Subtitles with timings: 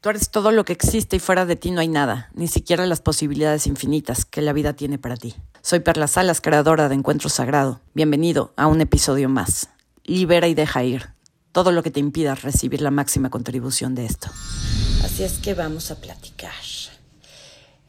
[0.00, 2.86] Tú eres todo lo que existe y fuera de ti no hay nada, ni siquiera
[2.86, 5.34] las posibilidades infinitas que la vida tiene para ti.
[5.60, 7.80] Soy Perla Salas, creadora de Encuentro Sagrado.
[7.94, 9.70] Bienvenido a un episodio más.
[10.04, 11.08] Libera y deja ir
[11.50, 14.28] todo lo que te impida recibir la máxima contribución de esto.
[15.02, 16.52] Así es que vamos a platicar.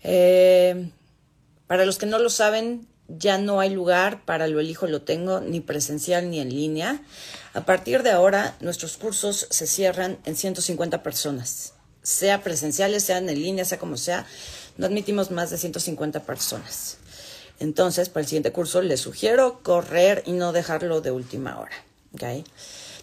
[0.02, 0.89] Eh,
[1.68, 5.41] para los que no lo saben, ya no hay lugar para lo elijo lo tengo,
[5.41, 7.04] ni presencial ni en línea.
[7.54, 11.73] A partir de ahora, nuestros cursos se cierran en 150 personas
[12.10, 14.26] sea presenciales, sean en línea, sea como sea,
[14.77, 16.98] no admitimos más de 150 personas.
[17.59, 21.76] Entonces, para el siguiente curso les sugiero correr y no dejarlo de última hora.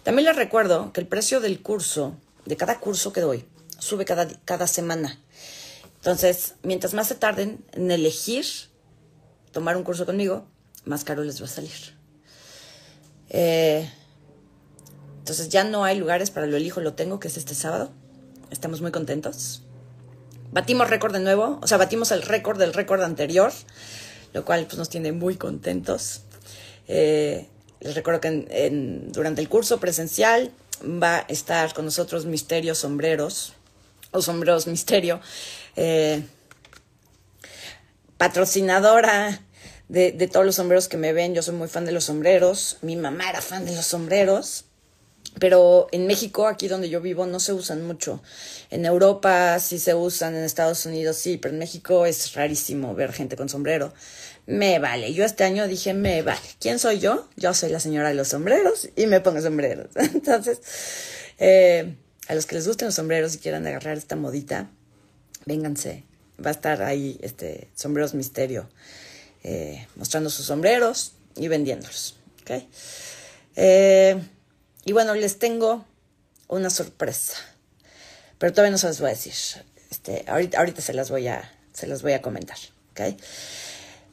[0.03, 2.15] También les recuerdo que el precio del curso,
[2.45, 3.45] de cada curso que doy,
[3.79, 5.19] sube cada, cada semana.
[5.95, 8.45] Entonces, mientras más se tarden en elegir
[9.51, 10.45] tomar un curso conmigo,
[10.83, 11.95] más caro les va a salir.
[13.29, 13.89] Eh,
[15.19, 17.91] entonces ya no hay lugares para lo elijo, lo tengo, que es este sábado.
[18.51, 19.61] Estamos muy contentos.
[20.51, 23.51] Batimos récord de nuevo, o sea, batimos el récord del récord anterior,
[24.33, 26.21] lo cual pues, nos tiene muy contentos.
[26.87, 27.47] Eh,
[27.81, 33.53] les recuerdo que durante el curso presencial va a estar con nosotros Misterio Sombreros,
[34.11, 35.19] o Sombreros Misterio,
[35.75, 36.23] eh,
[38.17, 39.41] patrocinadora
[39.89, 41.35] de, todos los sombreros que me ven.
[41.35, 42.77] Yo soy muy fan de los sombreros.
[42.81, 44.65] Mi mamá era fan de los sombreros
[45.39, 48.21] pero en México, aquí donde yo vivo, no se usan mucho.
[48.69, 53.13] En Europa sí se usan, en Estados Unidos sí, pero en México es rarísimo ver
[53.13, 53.93] gente con sombrero.
[54.45, 55.13] Me vale.
[55.13, 56.39] Yo este año dije, me vale.
[56.59, 57.27] ¿Quién soy yo?
[57.35, 59.87] Yo soy la señora de los sombreros y me pongo sombreros.
[59.95, 60.59] Entonces,
[61.37, 61.95] eh,
[62.27, 64.69] a los que les gusten los sombreros y quieran agarrar esta modita,
[65.45, 66.03] vénganse.
[66.43, 68.69] Va a estar ahí este sombreros misterio,
[69.43, 72.15] eh, mostrando sus sombreros y vendiéndolos.
[72.41, 72.69] ¿okay?
[73.55, 74.17] Eh,
[74.87, 75.83] y bueno, les tengo
[76.47, 77.35] una sorpresa.
[78.37, 79.33] Pero todavía no se las voy a decir.
[79.91, 82.55] Este, ahorita, ahorita se las voy a, se las voy a comentar.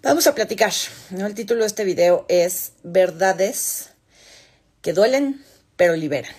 [0.02, 0.72] Vamos a platicar.
[1.16, 3.90] El título de este video es Verdades
[4.82, 5.44] que duelen
[5.76, 6.34] pero liberan.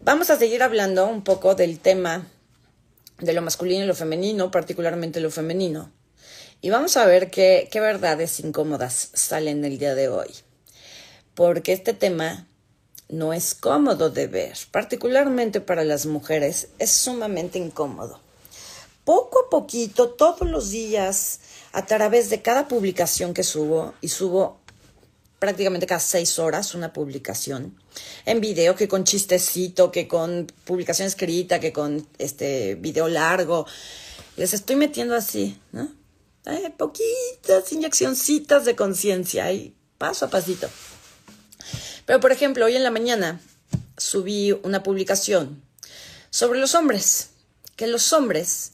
[0.00, 2.26] Vamos a seguir hablando un poco del tema
[3.18, 5.90] de lo masculino y lo femenino, particularmente lo femenino.
[6.60, 10.43] Y vamos a ver qué, qué verdades incómodas salen el día de hoy
[11.34, 12.46] porque este tema
[13.08, 18.20] no es cómodo de ver, particularmente para las mujeres, es sumamente incómodo.
[19.04, 21.40] Poco a poquito, todos los días,
[21.72, 24.58] a través de cada publicación que subo, y subo
[25.38, 27.76] prácticamente cada seis horas una publicación,
[28.24, 33.66] en video, que con chistecito, que con publicación escrita, que con este video largo,
[34.36, 35.88] les estoy metiendo así, ¿no?
[36.76, 40.68] poquitas inyeccioncitas de conciencia, ahí paso a pasito.
[42.06, 43.40] Pero, por ejemplo, hoy en la mañana
[43.96, 45.62] subí una publicación
[46.30, 47.30] sobre los hombres,
[47.76, 48.72] que los hombres,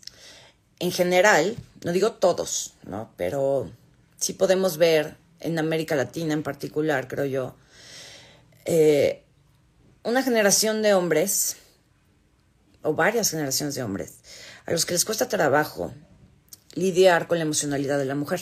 [0.79, 3.13] en general, no digo todos, ¿no?
[3.17, 3.71] Pero
[4.19, 7.55] sí podemos ver en América Latina en particular, creo yo,
[8.65, 9.23] eh,
[10.03, 11.57] una generación de hombres,
[12.83, 14.15] o varias generaciones de hombres,
[14.67, 15.93] a los que les cuesta trabajo
[16.75, 18.41] lidiar con la emocionalidad de la mujer.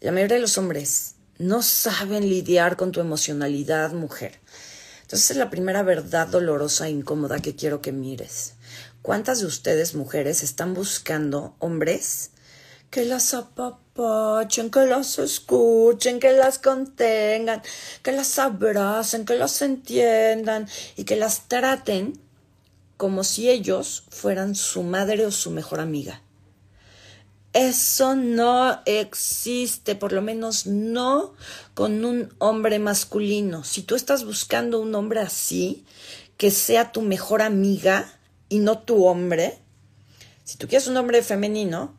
[0.00, 4.38] La mayoría de los hombres no saben lidiar con tu emocionalidad, mujer.
[5.00, 8.52] Entonces es la primera verdad dolorosa e incómoda que quiero que mires.
[9.00, 12.32] ¿Cuántas de ustedes, mujeres, están buscando hombres
[12.90, 17.62] que las apapachen, que las escuchen, que las contengan,
[18.02, 22.20] que las abracen, que las entiendan y que las traten
[22.98, 26.20] como si ellos fueran su madre o su mejor amiga?
[27.52, 31.34] Eso no existe, por lo menos no
[31.74, 33.64] con un hombre masculino.
[33.64, 35.84] Si tú estás buscando un hombre así,
[36.36, 38.06] que sea tu mejor amiga
[38.48, 39.58] y no tu hombre,
[40.44, 41.96] si tú quieres un hombre femenino,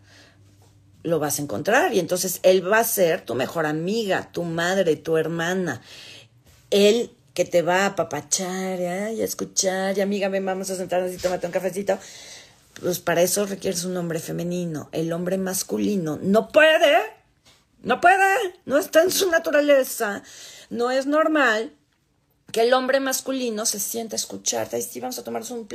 [1.04, 4.96] lo vas a encontrar y entonces él va a ser tu mejor amiga, tu madre,
[4.96, 5.82] tu hermana.
[6.70, 8.86] Él que te va a apapachar y
[9.22, 11.98] a escuchar y amiga, ven, vamos a sentarnos y tómate un cafecito
[12.80, 14.90] pues para eso requieres un hombre femenino.
[14.92, 16.98] El hombre masculino no puede,
[17.84, 20.24] no puede, no está en su naturaleza.
[20.70, 21.74] No es normal
[22.52, 24.76] que el hombre masculino se sienta a escucharte.
[24.76, 25.68] Ahí sí, vamos a tomarnos un,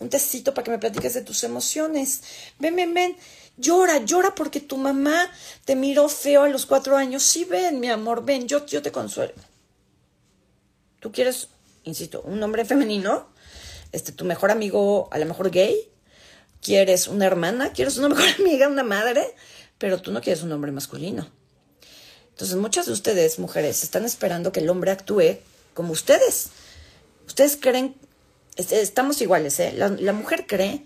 [0.00, 2.22] un tecito para que me platiques de tus emociones.
[2.58, 3.16] Ven, ven, ven.
[3.56, 5.30] Llora, llora porque tu mamá
[5.64, 7.22] te miró feo a los cuatro años.
[7.22, 9.34] Sí, ven, mi amor, ven, yo, yo te consuelo.
[11.00, 11.48] ¿Tú quieres,
[11.84, 13.28] insisto, un hombre femenino?
[13.92, 15.88] Este, tu mejor amigo, a lo mejor gay,
[16.64, 19.34] quieres una hermana, quieres una mejor amiga, una madre,
[19.78, 21.30] pero tú no quieres un hombre masculino.
[22.30, 25.38] Entonces muchas de ustedes, mujeres, están esperando que el hombre actúe
[25.74, 26.48] como ustedes.
[27.26, 27.94] Ustedes creen
[28.56, 29.72] estamos iguales, ¿eh?
[29.76, 30.84] La, mujer cree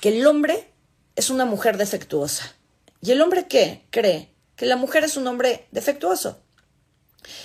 [0.00, 0.68] que el hombre
[1.14, 2.54] es una mujer defectuosa.
[3.00, 3.84] ¿Y el hombre qué?
[3.90, 6.40] Cree que la mujer es un hombre defectuoso.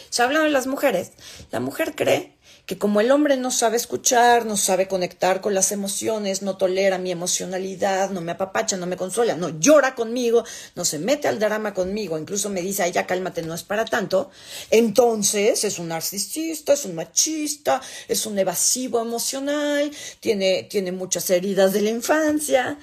[0.10, 1.12] Se hablan de las mujeres.
[1.52, 5.72] La mujer cree que como el hombre no sabe escuchar, no sabe conectar con las
[5.72, 10.44] emociones, no tolera mi emocionalidad, no me apapacha, no me consuela, no llora conmigo,
[10.76, 13.86] no se mete al drama conmigo, incluso me dice, ay, ya cálmate, no es para
[13.86, 14.30] tanto,
[14.70, 21.74] entonces es un narcisista, es un machista, es un evasivo emocional, tiene, tiene muchas heridas
[21.74, 22.78] de la infancia,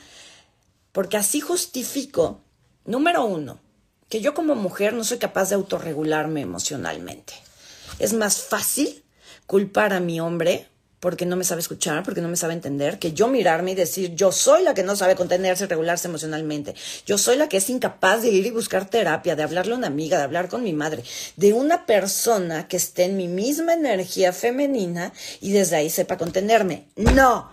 [0.92, 2.40] porque así justifico,
[2.84, 3.60] número uno,
[4.08, 7.34] que yo como mujer no soy capaz de autorregularme emocionalmente.
[7.98, 9.04] Es más fácil
[9.48, 10.68] culpar a mi hombre
[11.00, 14.14] porque no me sabe escuchar, porque no me sabe entender, que yo mirarme y decir,
[14.14, 16.74] yo soy la que no sabe contenerse regularse emocionalmente,
[17.06, 19.86] yo soy la que es incapaz de ir y buscar terapia, de hablarle a una
[19.86, 21.02] amiga, de hablar con mi madre,
[21.36, 26.88] de una persona que esté en mi misma energía femenina y desde ahí sepa contenerme.
[26.96, 27.48] No,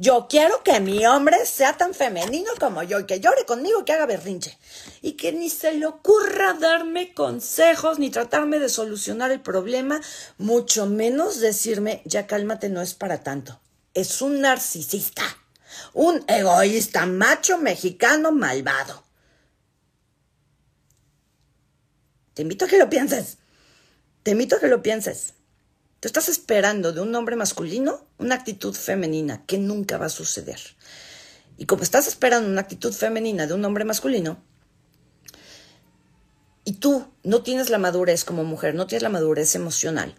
[0.00, 3.92] yo quiero que mi hombre sea tan femenino como yo y que llore conmigo, que
[3.92, 4.58] haga berrinche.
[5.02, 10.00] Y que ni se le ocurra darme consejos ni tratarme de solucionar el problema,
[10.38, 13.60] mucho menos decirme, ya cálmate, no es para tanto.
[13.92, 15.22] Es un narcisista,
[15.92, 19.04] un egoísta macho mexicano malvado.
[22.32, 23.36] Te invito a que lo pienses.
[24.22, 25.34] Te invito a que lo pienses.
[26.00, 30.58] Tú estás esperando de un hombre masculino una actitud femenina que nunca va a suceder.
[31.58, 34.42] Y como estás esperando una actitud femenina de un hombre masculino,
[36.64, 40.14] y tú no tienes la madurez como mujer, no tienes la madurez emocional,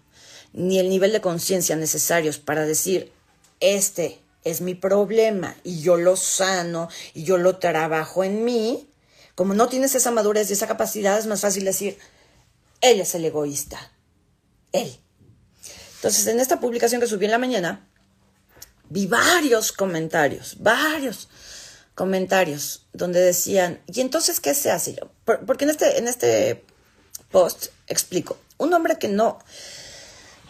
[0.54, 3.12] ni el nivel de conciencia necesarios para decir,
[3.60, 8.88] este es mi problema y yo lo sano y yo lo trabajo en mí,
[9.34, 11.98] como no tienes esa madurez y esa capacidad, es más fácil decir,
[12.82, 13.92] él es el egoísta,
[14.74, 15.00] él.
[16.02, 17.88] Entonces, en esta publicación que subí en la mañana,
[18.90, 21.30] vi varios comentarios, varios
[21.94, 24.96] comentarios donde decían, ¿y entonces qué se hace?
[24.96, 25.12] Yo,
[25.46, 26.66] porque en este, en este
[27.30, 29.38] post explico, un hombre que no,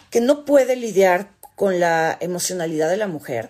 [0.10, 3.50] que no puede lidiar con la emocionalidad de la mujer,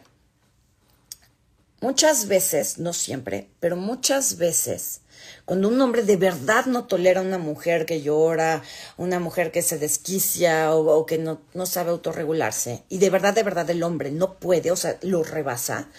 [1.81, 5.01] muchas veces, no siempre, pero muchas veces
[5.45, 8.61] cuando un hombre de verdad no tolera una mujer que llora,
[8.97, 13.43] una mujer que se desquicia o, que no, no, sabe autorregularse, y de verdad, de
[13.43, 15.89] verdad el hombre no puede, o sea, lo rebasa,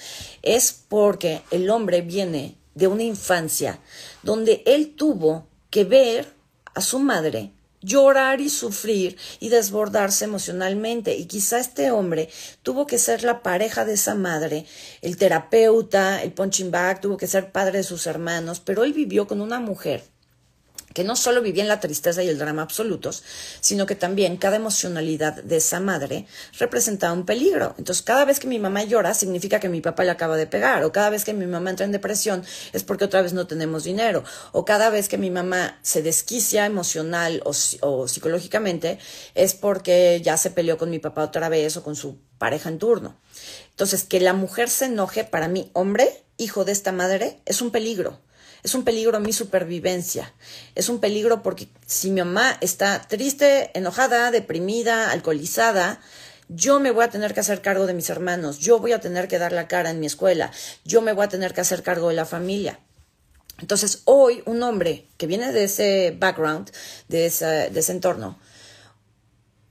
[0.43, 3.79] es porque el hombre viene de una infancia
[4.23, 6.33] donde él tuvo que ver
[6.75, 11.17] a su madre llorar y sufrir y desbordarse emocionalmente.
[11.17, 12.29] Y quizá este hombre
[12.62, 14.67] tuvo que ser la pareja de esa madre,
[15.02, 19.26] el terapeuta, el punching bag, tuvo que ser padre de sus hermanos, pero él vivió
[19.26, 20.12] con una mujer
[20.94, 23.23] que no solo vivía en la tristeza y el drama absolutos,
[23.61, 26.27] sino que también cada emocionalidad de esa madre
[26.59, 27.75] representaba un peligro.
[27.79, 30.85] Entonces, cada vez que mi mamá llora, significa que mi papá le acaba de pegar,
[30.85, 33.85] o cada vez que mi mamá entra en depresión, es porque otra vez no tenemos
[33.85, 38.99] dinero, o cada vez que mi mamá se desquicia emocional o, o psicológicamente,
[39.35, 42.79] es porque ya se peleó con mi papá otra vez o con su pareja en
[42.79, 43.17] turno.
[43.71, 47.71] Entonces, que la mujer se enoje para mí, hombre, hijo de esta madre, es un
[47.71, 48.19] peligro
[48.62, 50.32] es un peligro mi supervivencia.
[50.75, 56.00] Es un peligro porque si mi mamá está triste, enojada, deprimida, alcoholizada,
[56.49, 59.26] yo me voy a tener que hacer cargo de mis hermanos, yo voy a tener
[59.26, 60.50] que dar la cara en mi escuela,
[60.85, 62.79] yo me voy a tener que hacer cargo de la familia.
[63.58, 66.70] Entonces, hoy un hombre que viene de ese background,
[67.08, 68.39] de, de ese entorno,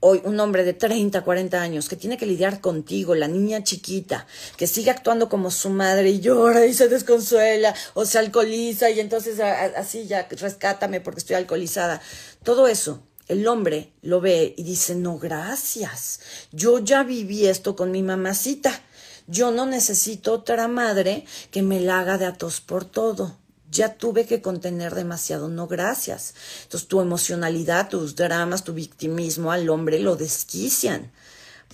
[0.04, 4.26] hoy un hombre de 30, 40 años que tiene que lidiar contigo, la niña chiquita,
[4.56, 8.98] que sigue actuando como su madre y llora y se desconsuela o se alcoholiza y
[8.98, 12.02] entonces así ya rescátame porque estoy alcoholizada.
[12.42, 16.18] Todo eso, el hombre lo ve y dice, no, gracias,
[16.50, 18.82] yo ya viví esto con mi mamacita.
[19.28, 23.38] Yo no necesito otra madre que me la haga de atos por todo
[23.72, 26.34] ya tuve que contener demasiado, no gracias.
[26.64, 31.10] Entonces tu emocionalidad, tus dramas, tu victimismo al hombre lo desquician,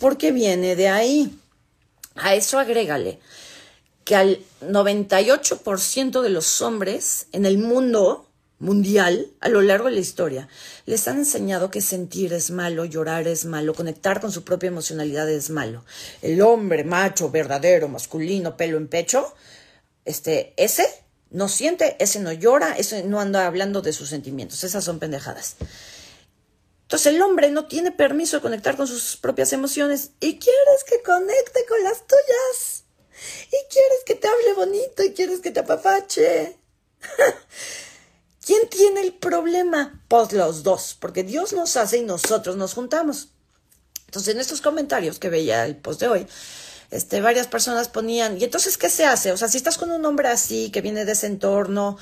[0.00, 1.38] porque viene de ahí.
[2.14, 3.18] A eso agrégale
[4.04, 8.26] que al 98% de los hombres en el mundo
[8.58, 10.48] mundial, a lo largo de la historia,
[10.86, 15.28] les han enseñado que sentir es malo, llorar es malo, conectar con su propia emocionalidad
[15.30, 15.84] es malo.
[16.22, 19.32] El hombre macho, verdadero, masculino, pelo en pecho,
[20.04, 20.86] este, ese
[21.30, 24.64] no siente, ese no llora, ese no anda hablando de sus sentimientos.
[24.64, 25.56] Esas son pendejadas.
[26.82, 31.02] Entonces el hombre no tiene permiso de conectar con sus propias emociones y quieres que
[31.02, 32.84] conecte con las tuyas.
[33.48, 36.56] Y quieres que te hable bonito y quieres que te apapache.
[38.46, 40.02] ¿Quién tiene el problema?
[40.08, 43.28] Pues los dos, porque Dios nos hace y nosotros nos juntamos.
[44.06, 46.26] Entonces en estos comentarios que veía el post de hoy,
[46.90, 49.32] este, varias personas ponían, ¿y entonces qué se hace?
[49.32, 51.98] O sea, si estás con un hombre así, que viene de ese entorno,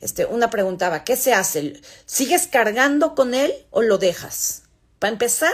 [0.00, 1.80] este, una preguntaba, ¿qué se hace?
[2.06, 4.62] ¿Sigues cargando con él o lo dejas?
[4.98, 5.52] Para empezar,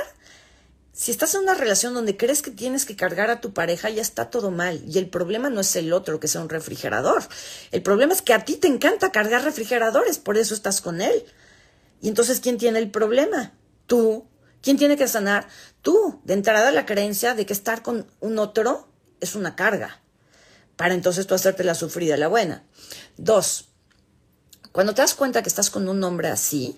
[0.93, 4.03] si estás en una relación donde crees que tienes que cargar a tu pareja, ya
[4.03, 4.83] está todo mal.
[4.87, 7.23] Y el problema no es el otro, que sea un refrigerador.
[7.71, 11.25] El problema es que a ti te encanta cargar refrigeradores, por eso estás con él.
[12.01, 13.53] Y entonces, ¿quién tiene el problema?
[13.87, 14.27] Tú.
[14.63, 15.49] ¿Quién tiene que sanar?
[15.83, 16.21] Tú.
[16.25, 18.89] De entrada, la creencia de que estar con un otro
[19.21, 20.01] es una carga.
[20.77, 22.65] Para entonces tú hacerte la sufrida, la buena.
[23.17, 23.69] Dos,
[24.73, 26.77] cuando te das cuenta que estás con un hombre así,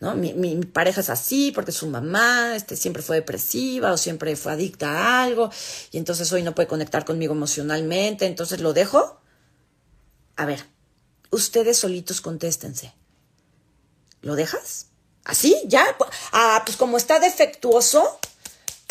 [0.00, 0.14] ¿no?
[0.14, 4.52] Mi, mi, pareja es así porque su mamá este, siempre fue depresiva o siempre fue
[4.52, 5.50] adicta a algo
[5.90, 9.20] y entonces hoy no puede conectar conmigo emocionalmente, entonces lo dejo.
[10.36, 10.64] A ver,
[11.30, 12.94] ustedes solitos contéstense.
[14.22, 14.86] ¿Lo dejas?
[15.24, 15.56] ¿Así?
[15.66, 15.84] ¿Ya?
[16.32, 18.18] Ah, pues como está defectuoso,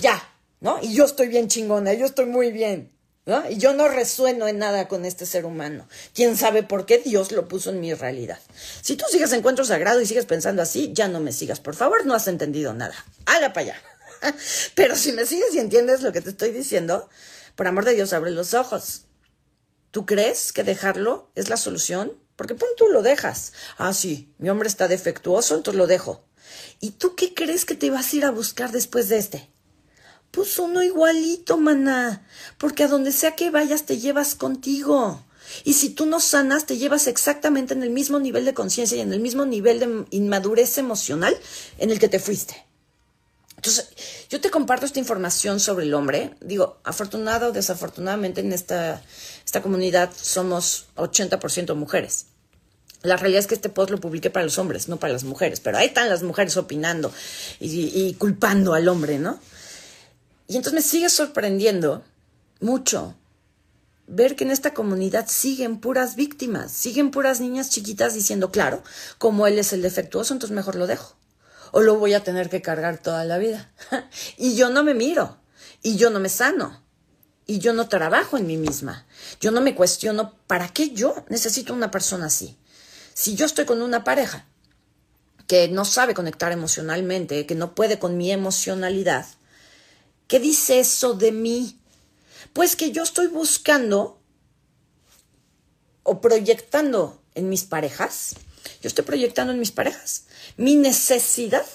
[0.01, 0.21] ya,
[0.59, 0.79] ¿no?
[0.81, 2.93] Y yo estoy bien chingona, yo estoy muy bien.
[3.25, 3.49] ¿no?
[3.49, 5.87] Y yo no resueno en nada con este ser humano.
[6.13, 8.39] ¿Quién sabe por qué Dios lo puso en mi realidad?
[8.81, 12.05] Si tú sigues encuentro sagrado y sigues pensando así, ya no me sigas, por favor,
[12.05, 12.95] no has entendido nada.
[13.25, 13.81] Hala para allá.
[14.75, 17.07] Pero si me sigues y entiendes lo que te estoy diciendo,
[17.55, 19.03] por amor de Dios, abre los ojos.
[19.91, 22.22] ¿Tú crees que dejarlo es la solución?
[22.35, 23.53] Porque pon tú lo dejas.
[23.77, 26.23] Ah, sí, mi hombre está defectuoso, entonces lo dejo.
[26.79, 29.49] ¿Y tú qué crees que te vas a ir a buscar después de este?
[30.31, 35.23] Pues uno igualito, maná, porque a donde sea que vayas te llevas contigo.
[35.63, 39.01] Y si tú no sanas, te llevas exactamente en el mismo nivel de conciencia y
[39.01, 41.37] en el mismo nivel de inmadurez emocional
[41.77, 42.65] en el que te fuiste.
[43.57, 43.89] Entonces,
[44.29, 46.35] yo te comparto esta información sobre el hombre.
[46.41, 49.01] Digo, afortunado o desafortunadamente en esta,
[49.53, 52.25] esta comunidad somos 80% mujeres.
[53.03, 55.59] La realidad es que este post lo publiqué para los hombres, no para las mujeres,
[55.59, 57.13] pero ahí están las mujeres opinando
[57.59, 59.39] y, y culpando al hombre, ¿no?
[60.47, 62.03] Y entonces me sigue sorprendiendo
[62.61, 63.15] mucho
[64.07, 68.81] ver que en esta comunidad siguen puras víctimas, siguen puras niñas chiquitas diciendo, claro,
[69.19, 71.15] como él es el defectuoso, entonces mejor lo dejo.
[71.71, 73.71] O lo voy a tener que cargar toda la vida.
[74.35, 75.37] y yo no me miro,
[75.83, 76.82] y yo no me sano,
[77.45, 79.05] y yo no trabajo en mí misma.
[79.39, 82.57] Yo no me cuestiono, ¿para qué yo necesito una persona así?
[83.13, 84.47] Si yo estoy con una pareja
[85.47, 89.25] que no sabe conectar emocionalmente, que no puede con mi emocionalidad,
[90.27, 91.79] ¿Qué dice eso de mí?
[92.53, 94.19] Pues que yo estoy buscando
[96.03, 98.35] o proyectando en mis parejas,
[98.81, 100.25] yo estoy proyectando en mis parejas
[100.57, 101.65] mi necesidad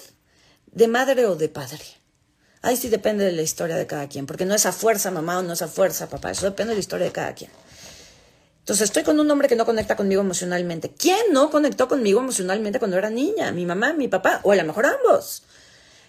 [0.67, 1.85] de madre o de padre.
[2.61, 5.39] Ahí sí depende de la historia de cada quien, porque no es a fuerza mamá
[5.39, 7.51] o no es a fuerza papá, eso depende de la historia de cada quien.
[8.59, 10.91] Entonces estoy con un hombre que no conecta conmigo emocionalmente.
[10.91, 13.51] ¿Quién no conectó conmigo emocionalmente cuando era niña?
[13.51, 15.43] Mi mamá, mi papá, o a lo mejor ambos.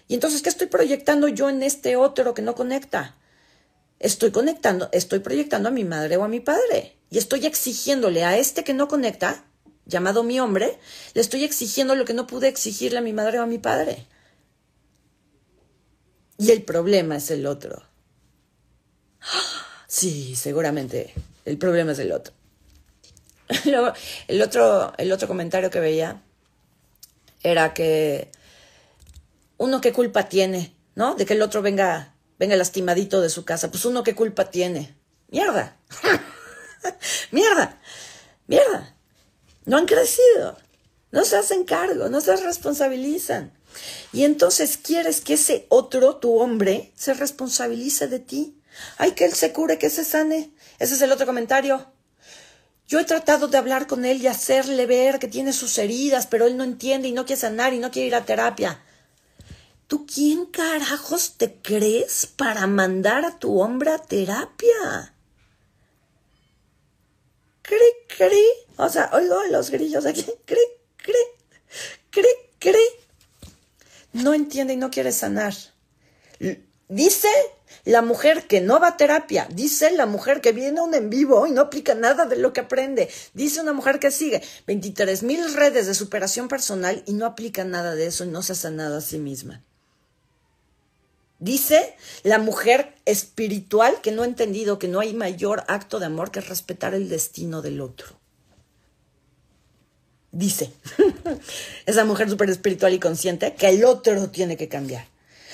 [0.07, 3.15] Y entonces, ¿qué estoy proyectando yo en este otro que no conecta?
[3.97, 6.97] Estoy conectando, estoy proyectando a mi madre o a mi padre.
[7.09, 9.45] Y estoy exigiéndole a este que no conecta,
[9.85, 10.77] llamado mi hombre,
[11.13, 14.05] le estoy exigiendo lo que no pude exigirle a mi madre o a mi padre.
[16.41, 17.83] Y el problema es el otro.
[19.87, 22.33] Sí, seguramente el problema es el otro.
[24.29, 26.21] el otro, el otro comentario que veía
[27.43, 28.31] era que
[29.57, 31.15] uno qué culpa tiene, ¿no?
[31.15, 33.69] De que el otro venga, venga lastimadito de su casa.
[33.69, 34.95] Pues uno qué culpa tiene.
[35.27, 35.75] Mierda.
[37.31, 37.81] mierda.
[38.47, 38.95] Mierda.
[39.65, 40.57] No han crecido.
[41.11, 43.51] No se hacen cargo, no se responsabilizan.
[44.13, 48.61] Y entonces quieres que ese otro, tu hombre, se responsabilice de ti.
[48.97, 50.51] Ay, que él se cure, que se sane.
[50.79, 51.91] Ese es el otro comentario.
[52.87, 56.45] Yo he tratado de hablar con él y hacerle ver que tiene sus heridas, pero
[56.45, 58.83] él no entiende y no quiere sanar y no quiere ir a terapia.
[59.87, 65.15] ¿Tú quién carajos te crees para mandar a tu hombre a terapia?
[67.61, 68.45] Cri, cri.
[68.77, 70.25] O sea, oigo los grillos aquí.
[70.45, 70.61] Cri,
[70.97, 71.13] cri,
[72.09, 72.27] cri,
[72.59, 72.85] cri.
[74.13, 75.53] No entiende y no quiere sanar.
[76.87, 77.29] Dice
[77.85, 81.09] la mujer que no va a terapia, dice la mujer que viene a un en
[81.09, 85.23] vivo y no aplica nada de lo que aprende, dice una mujer que sigue 23
[85.23, 88.55] mil redes de superación personal y no aplica nada de eso y no se ha
[88.55, 89.63] sanado a sí misma.
[91.39, 96.29] Dice la mujer espiritual que no ha entendido que no hay mayor acto de amor
[96.29, 98.20] que respetar el destino del otro.
[100.31, 100.71] Dice
[101.85, 105.07] esa mujer súper espiritual y consciente que el otro tiene que cambiar.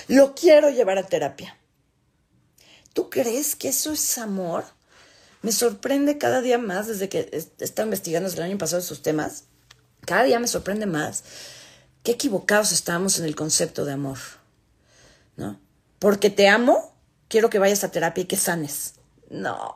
[0.06, 1.56] Lo quiero llevar a terapia.
[2.92, 4.64] ¿Tú crees que eso es amor?
[5.42, 9.44] Me sorprende cada día más desde que he estado investigando el año pasado esos temas.
[10.06, 11.24] Cada día me sorprende más
[12.02, 14.18] qué equivocados estamos en el concepto de amor.
[15.36, 15.60] ¿No?
[15.98, 16.94] porque te amo,
[17.28, 18.94] quiero que vayas a terapia y que sanes.
[19.30, 19.74] No.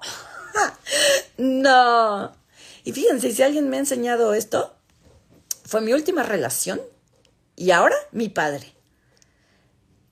[1.36, 2.32] no.
[2.84, 4.74] Y fíjense, si alguien me ha enseñado esto,
[5.72, 6.82] fue mi última relación
[7.56, 8.74] y ahora mi padre.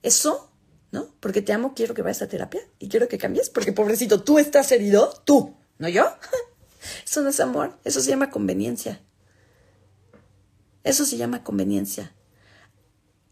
[0.01, 0.49] Eso,
[0.91, 1.13] ¿no?
[1.19, 4.39] Porque te amo, quiero que vayas a terapia y quiero que cambies, porque pobrecito, tú
[4.39, 6.15] estás herido, tú, no yo.
[7.05, 9.03] Eso no es amor, eso se llama conveniencia.
[10.83, 12.11] Eso se llama conveniencia.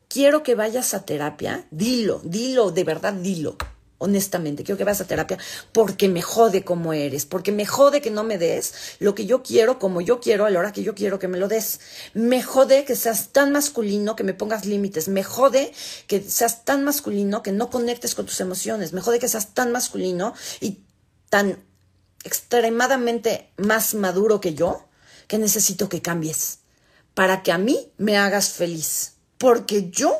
[0.07, 3.57] Quiero que vayas a terapia, dilo, dilo, de verdad dilo
[3.99, 5.37] honestamente, quiero que vayas a terapia
[5.71, 9.43] porque me jode como eres, porque me jode que no me des lo que yo
[9.43, 11.79] quiero como yo quiero a la hora que yo quiero que me lo des.
[12.13, 15.71] Me jode que seas tan masculino que me pongas límites, me jode
[16.07, 19.71] que seas tan masculino que no conectes con tus emociones, me jode que seas tan
[19.71, 20.79] masculino y
[21.29, 21.63] tan
[22.23, 24.85] extremadamente más maduro que yo
[25.27, 26.59] que necesito que cambies
[27.13, 30.17] para que a mí me hagas feliz, porque yo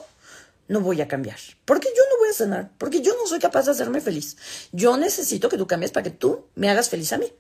[0.70, 1.38] no voy a cambiar.
[1.66, 2.72] Porque yo no voy a sanar.
[2.78, 4.38] Porque yo no soy capaz de hacerme feliz.
[4.72, 7.34] Yo necesito que tú cambies para que tú me hagas feliz a mí.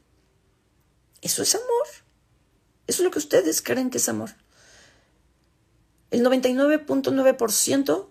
[1.21, 1.87] Eso es amor.
[2.87, 4.31] Eso es lo que ustedes creen que es amor.
[6.09, 8.09] El 99.9%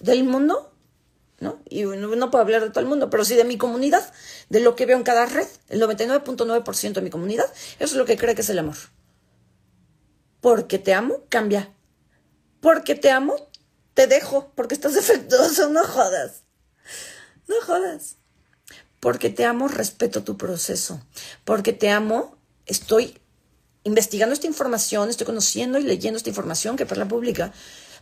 [0.00, 0.74] del mundo,
[1.38, 1.62] ¿no?
[1.68, 4.12] Y no puedo hablar de todo el mundo, pero sí de mi comunidad,
[4.48, 7.46] de lo que veo en cada red, el 99.9% de mi comunidad,
[7.78, 8.76] eso es lo que cree que es el amor.
[10.40, 11.72] Porque te amo, cambia.
[12.60, 13.51] Porque te amo,
[13.94, 16.42] te dejo porque estás defectuoso, no jodas.
[17.48, 18.16] No jodas.
[19.00, 21.00] Porque te amo, respeto tu proceso.
[21.44, 23.18] Porque te amo, estoy
[23.84, 27.52] investigando esta información, estoy conociendo y leyendo esta información que la pública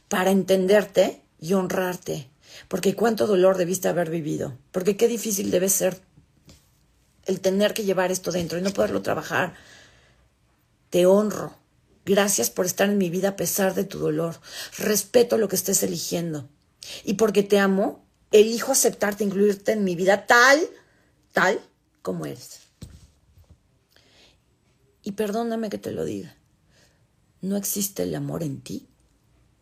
[0.09, 2.31] para entenderte y honrarte.
[2.69, 4.59] Porque cuánto dolor debiste haber vivido.
[4.73, 6.01] Porque qué difícil debe ser
[7.27, 9.55] el tener que llevar esto dentro y no poderlo trabajar.
[10.91, 11.55] Te honro.
[12.11, 14.41] Gracias por estar en mi vida a pesar de tu dolor.
[14.77, 16.49] Respeto lo que estés eligiendo.
[17.05, 20.59] Y porque te amo, elijo aceptarte, incluirte en mi vida tal,
[21.33, 21.61] tal
[22.03, 22.63] como eres.
[25.05, 26.37] Y perdóname que te lo diga.
[27.43, 28.91] No existe el amor en ti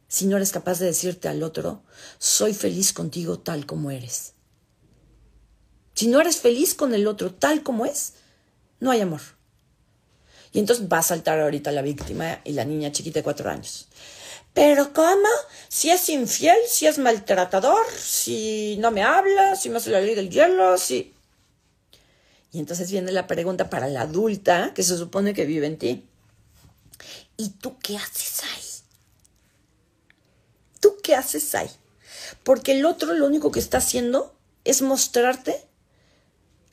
[0.09, 1.83] si no eres capaz de decirte al otro,
[2.19, 4.33] soy feliz contigo tal como eres.
[5.93, 8.15] Si no eres feliz con el otro tal como es,
[8.81, 9.21] no hay amor.
[10.53, 13.89] Y entonces va a saltar ahorita la víctima y la niña chiquita de cuatro años.
[14.55, 15.29] Pero ¿cómo?
[15.69, 20.15] Si es infiel, si es maltratador, si no me habla, si me hace la ley
[20.15, 21.15] del hielo, si...
[22.51, 26.09] Y entonces viene la pregunta para la adulta que se supone que vive en ti.
[27.37, 28.65] ¿Y tú qué haces ahí?
[30.81, 31.71] ¿Tú qué haces ahí?
[32.43, 34.35] Porque el otro lo único que está haciendo
[34.65, 35.65] es mostrarte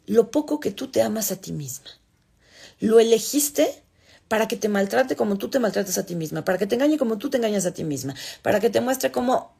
[0.08, 1.90] lo poco que tú te amas a ti misma.
[2.80, 3.84] Lo elegiste
[4.28, 6.98] para que te maltrate como tú te maltratas a ti misma, para que te engañe
[6.98, 9.56] como tú te engañas a ti misma, para que te muestre cómo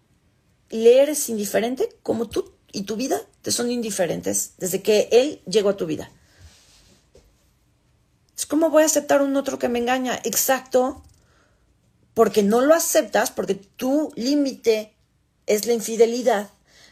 [0.70, 5.70] le eres indiferente, como tú y tu vida te son indiferentes desde que él llegó
[5.70, 6.12] a tu vida.
[8.36, 11.04] Es como voy a aceptar un otro que me engaña, exacto,
[12.14, 14.94] porque no lo aceptas, porque tu límite
[15.46, 16.50] es la infidelidad,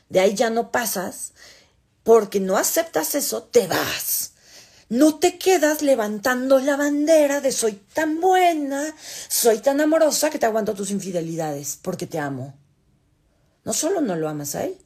[0.10, 1.34] de ahí ya no pasas,
[2.04, 4.33] porque no aceptas eso, te vas.
[4.94, 8.94] No te quedas levantando la bandera de soy tan buena,
[9.28, 12.54] soy tan amorosa que te aguanto tus infidelidades porque te amo.
[13.66, 14.78] No solo no lo amas a él,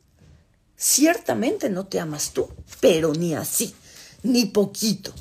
[0.78, 2.48] ciertamente no te amas tú,
[2.80, 3.76] pero ni así,
[4.24, 5.13] ni poquito.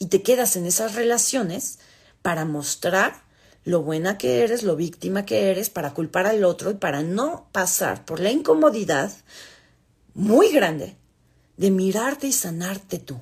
[0.00, 1.78] Y te quedas en esas relaciones
[2.22, 3.22] para mostrar
[3.62, 7.48] lo buena que eres, lo víctima que eres, para culpar al otro y para no
[7.52, 9.12] pasar por la incomodidad
[10.12, 10.96] muy grande
[11.56, 13.20] de mirarte y sanarte tú.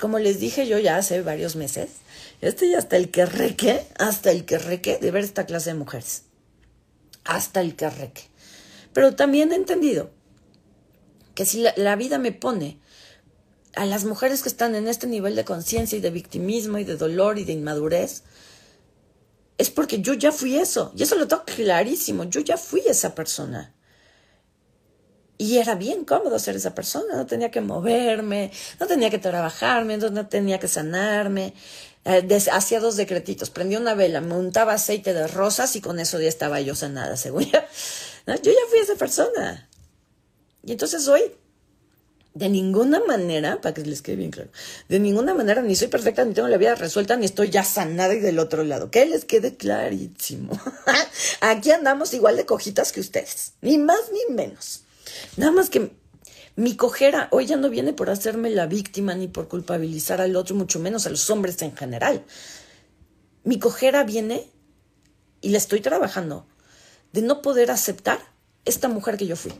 [0.00, 1.90] como les dije yo ya hace varios meses,
[2.40, 6.22] estoy hasta el que reque, hasta el que reque de ver esta clase de mujeres.
[7.24, 8.22] Hasta el que reque.
[8.92, 10.10] Pero también he entendido
[11.34, 12.80] que si la, la vida me pone
[13.74, 16.96] a las mujeres que están en este nivel de conciencia y de victimismo y de
[16.96, 18.22] dolor y de inmadurez,
[19.58, 20.92] es porque yo ya fui eso.
[20.96, 22.24] Y eso lo tengo clarísimo.
[22.24, 23.74] Yo ya fui esa persona.
[25.38, 29.96] Y era bien cómodo ser esa persona, no tenía que moverme, no tenía que trabajarme,
[29.96, 31.54] no tenía que sanarme.
[32.04, 36.28] Eh, hacía dos decretitos, prendía una vela, montaba aceite de rosas y con eso ya
[36.28, 37.60] estaba yo sanada, según yo.
[38.26, 39.68] Yo ya fui esa persona.
[40.64, 41.22] Y entonces hoy,
[42.34, 44.50] de ninguna manera, para que les quede bien claro,
[44.88, 48.14] de ninguna manera ni soy perfecta, ni tengo la vida resuelta, ni estoy ya sanada
[48.14, 48.90] y del otro lado.
[48.90, 50.58] Que les quede clarísimo.
[51.40, 54.81] Aquí andamos igual de cojitas que ustedes, ni más ni menos.
[55.36, 55.92] Nada más que
[56.54, 60.54] mi cojera hoy ya no viene por hacerme la víctima ni por culpabilizar al otro,
[60.54, 62.24] mucho menos a los hombres en general.
[63.44, 64.46] Mi cojera viene,
[65.40, 66.46] y la estoy trabajando,
[67.12, 68.18] de no poder aceptar
[68.64, 69.52] esta mujer que yo fui.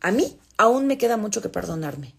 [0.00, 2.14] a mí aún me queda mucho que perdonarme.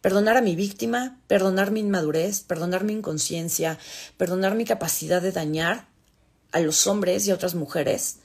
[0.00, 3.78] Perdonar a mi víctima, perdonar mi inmadurez, perdonar mi inconsciencia,
[4.16, 5.88] perdonar mi capacidad de dañar
[6.52, 8.18] a los hombres y a otras mujeres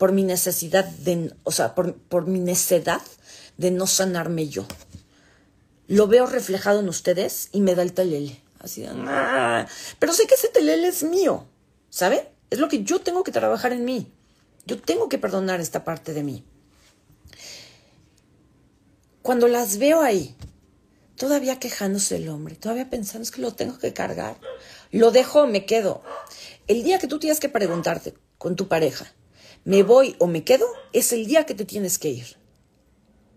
[0.00, 3.02] por mi necesidad de, o sea, por, por mi necedad
[3.58, 4.64] de no sanarme yo.
[5.88, 8.40] Lo veo reflejado en ustedes y me da el telele.
[8.60, 8.88] Así de,
[9.98, 11.46] pero sé que ese telele es mío,
[11.90, 12.30] ¿sabe?
[12.48, 14.10] Es lo que yo tengo que trabajar en mí.
[14.64, 16.46] Yo tengo que perdonar esta parte de mí.
[19.20, 20.34] Cuando las veo ahí,
[21.16, 24.38] todavía quejándose el hombre, todavía pensando es que lo tengo que cargar,
[24.92, 26.02] lo dejo me quedo.
[26.68, 29.12] El día que tú tienes que preguntarte con tu pareja,
[29.64, 30.66] ¿me voy o me quedo?
[30.92, 32.36] Es el día que te tienes que ir.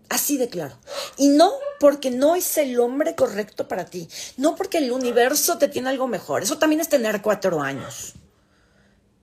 [0.08, 0.78] Así de claro.
[1.16, 5.68] Y no porque no es el hombre correcto para ti, no porque el universo te
[5.68, 6.42] tiene algo mejor.
[6.42, 8.14] Eso también es tener cuatro años.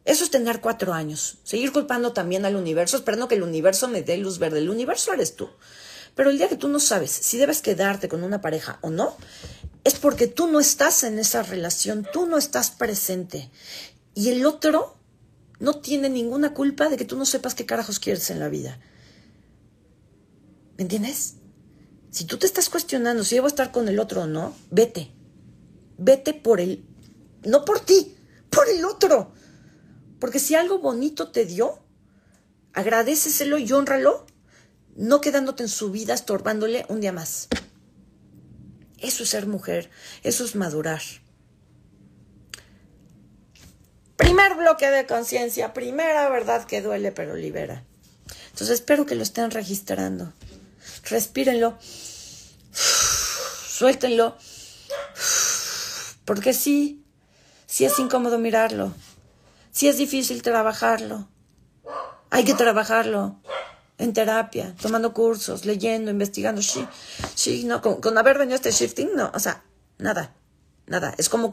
[0.04, 1.38] Eso es tener cuatro años.
[1.44, 4.60] Seguir culpando también al universo, esperando que el universo me dé luz verde.
[4.60, 5.50] El universo eres tú.
[6.16, 9.16] Pero el día que tú no sabes si debes quedarte con una pareja o no,
[9.84, 13.50] es porque tú no estás en esa relación, tú no estás presente.
[14.14, 14.98] Y el otro
[15.62, 18.80] no tiene ninguna culpa de que tú no sepas qué carajos quieres en la vida.
[20.76, 21.36] ¿Me entiendes?
[22.10, 25.12] Si tú te estás cuestionando si debo estar con el otro o no, vete.
[26.00, 26.84] Vete por el...
[27.46, 28.18] No por ti,
[28.50, 29.34] por el otro.
[30.20, 31.78] Porque si algo bonito te dio,
[32.74, 34.26] agradeceselo y honralo,
[34.96, 37.50] no quedándote en su vida estorbándole un día más.
[38.98, 39.92] Eso es ser mujer,
[40.24, 41.02] eso es madurar.
[44.22, 47.84] Primer bloque de conciencia, primera verdad que duele pero libera.
[48.52, 50.32] Entonces espero que lo estén registrando.
[51.10, 51.80] Respírenlo,
[52.72, 54.38] suéltenlo,
[56.26, 57.04] porque sí,
[57.66, 58.94] sí es incómodo mirarlo.
[59.72, 61.28] Si es difícil trabajarlo.
[62.30, 63.42] Hay que trabajarlo
[63.98, 66.62] en terapia, tomando cursos, leyendo, investigando.
[66.62, 66.88] Sí,
[67.34, 69.64] sí, no, con, haber venido este shifting, no, o sea,
[69.98, 70.36] nada,
[70.86, 71.16] nada.
[71.18, 71.50] Es como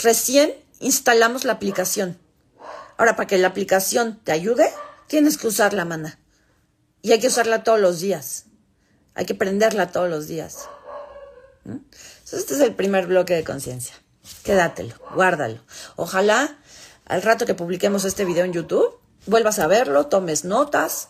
[0.00, 2.18] recién instalamos la aplicación.
[2.96, 4.68] Ahora, para que la aplicación te ayude,
[5.06, 6.18] tienes que usar la mana.
[7.02, 8.46] Y hay que usarla todos los días.
[9.14, 10.68] Hay que prenderla todos los días.
[11.64, 13.94] Entonces, este es el primer bloque de conciencia.
[14.42, 15.60] Quédatelo, guárdalo.
[15.96, 16.58] Ojalá
[17.06, 21.08] al rato que publiquemos este video en YouTube, vuelvas a verlo, tomes notas.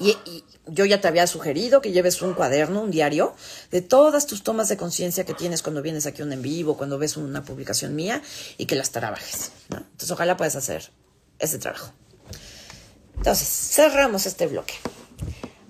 [0.00, 3.34] Y, yo ya te había sugerido que lleves un cuaderno, un diario,
[3.70, 6.76] de todas tus tomas de conciencia que tienes cuando vienes aquí a un en vivo,
[6.76, 8.22] cuando ves una publicación mía
[8.58, 9.52] y que las trabajes.
[9.70, 10.90] Entonces, ojalá puedas hacer
[11.38, 11.92] ese trabajo.
[13.16, 14.74] Entonces, cerramos este bloque.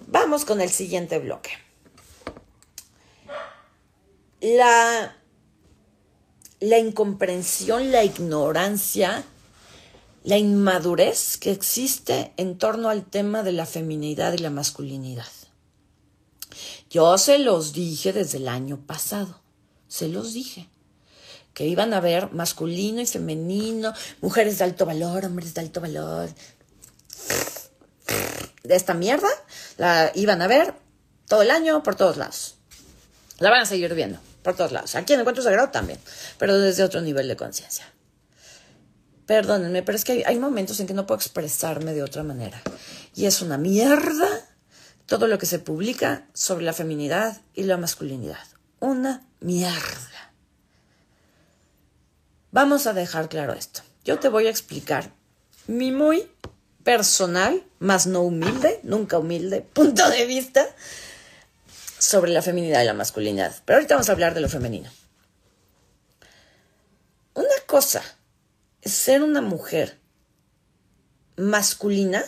[0.08, 1.50] Vamos con el siguiente bloque.
[4.40, 5.16] La,
[6.60, 9.24] la incomprensión, la ignorancia
[10.28, 15.24] la inmadurez que existe en torno al tema de la feminidad y la masculinidad.
[16.90, 19.40] Yo se los dije desde el año pasado,
[19.88, 20.68] se los dije,
[21.54, 26.28] que iban a ver masculino y femenino, mujeres de alto valor, hombres de alto valor.
[28.64, 29.30] De esta mierda
[29.78, 30.74] la iban a ver
[31.26, 32.56] todo el año por todos lados.
[33.38, 34.94] La van a seguir viendo por todos lados.
[34.94, 35.98] Aquí en Encuentro Sagrado también,
[36.36, 37.86] pero desde otro nivel de conciencia.
[39.28, 42.62] Perdónenme, pero es que hay, momentos en que no puedo expresarme de otra manera.
[43.14, 44.26] Y es una mierda
[45.04, 48.42] todo lo que se publica sobre la feminidad y la masculinidad.
[48.80, 50.32] Una mierda.
[52.52, 53.82] Vamos a dejar claro esto.
[54.02, 55.12] Yo te voy a explicar
[55.66, 56.30] mi muy
[56.82, 60.66] personal, más no humilde, nunca humilde, punto de vista
[61.98, 63.54] sobre la feminidad y la masculinidad.
[63.66, 64.90] Pero ahorita vamos a hablar de lo femenino.
[67.34, 68.02] Una cosa
[68.88, 69.98] ser una mujer
[71.36, 72.24] masculina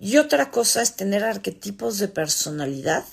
[0.00, 3.04] y otra cosa es tener arquetipos de personalidad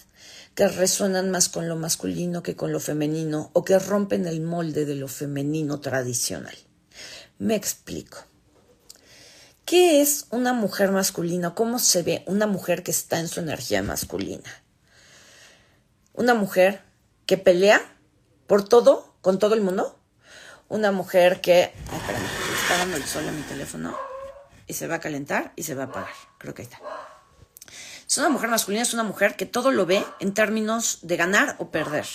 [0.56, 4.86] que resuenan más con lo masculino que con lo femenino o que rompen el molde
[4.86, 6.56] de lo femenino tradicional.
[7.38, 8.18] Me explico.
[9.66, 11.56] ¿Qué es una mujer masculina?
[11.56, 14.50] ¿Cómo se ve una mujer que está en su energía masculina?
[16.14, 16.82] Una mujer
[17.26, 17.82] que pelea
[18.48, 20.01] por todo, con todo el mundo,
[20.72, 21.74] una mujer que...
[21.92, 22.26] Ay, espérame,
[22.62, 23.98] está dando el sol a mi teléfono
[24.68, 26.14] y se va a calentar y se va a apagar.
[26.38, 26.82] Creo que ahí está.
[28.08, 31.58] Es una mujer masculina, es una mujer que todo lo ve en términos de ganar
[31.60, 32.06] o perder.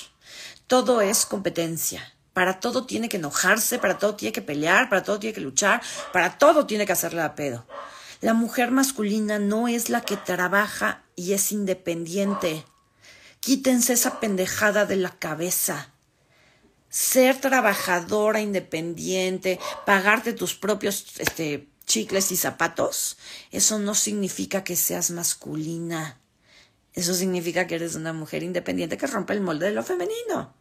[0.67, 2.15] Todo es competencia.
[2.33, 5.83] Para todo tiene que enojarse, para todo tiene que pelear, para todo tiene que luchar,
[6.13, 7.67] para todo tiene que hacerle a pedo.
[8.23, 12.65] La mujer masculina no es la que trabaja y es independiente.
[13.41, 15.93] Quítense esa pendejada de la cabeza
[16.97, 23.19] ser trabajadora independiente, pagarte tus propios este, chicles y zapatos,
[23.51, 26.19] eso no significa que seas masculina.
[26.95, 30.55] Eso significa que eres una mujer independiente que rompe el molde de lo femenino.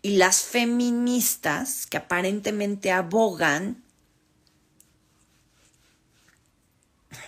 [0.00, 3.84] Y las feministas que aparentemente abogan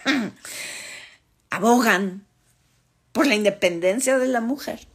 [1.51, 2.27] abogan
[3.13, 4.89] por la independencia de la mujer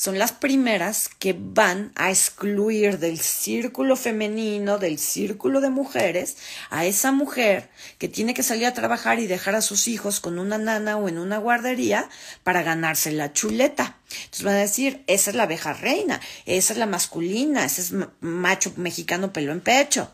[0.00, 6.38] son las primeras que van a excluir del círculo femenino, del círculo de mujeres,
[6.70, 10.38] a esa mujer que tiene que salir a trabajar y dejar a sus hijos con
[10.38, 12.08] una nana o en una guardería
[12.44, 13.98] para ganarse la chuleta.
[14.08, 17.92] Entonces van a decir, esa es la abeja reina, esa es la masculina, ese es
[18.20, 20.10] macho mexicano pelo en pecho.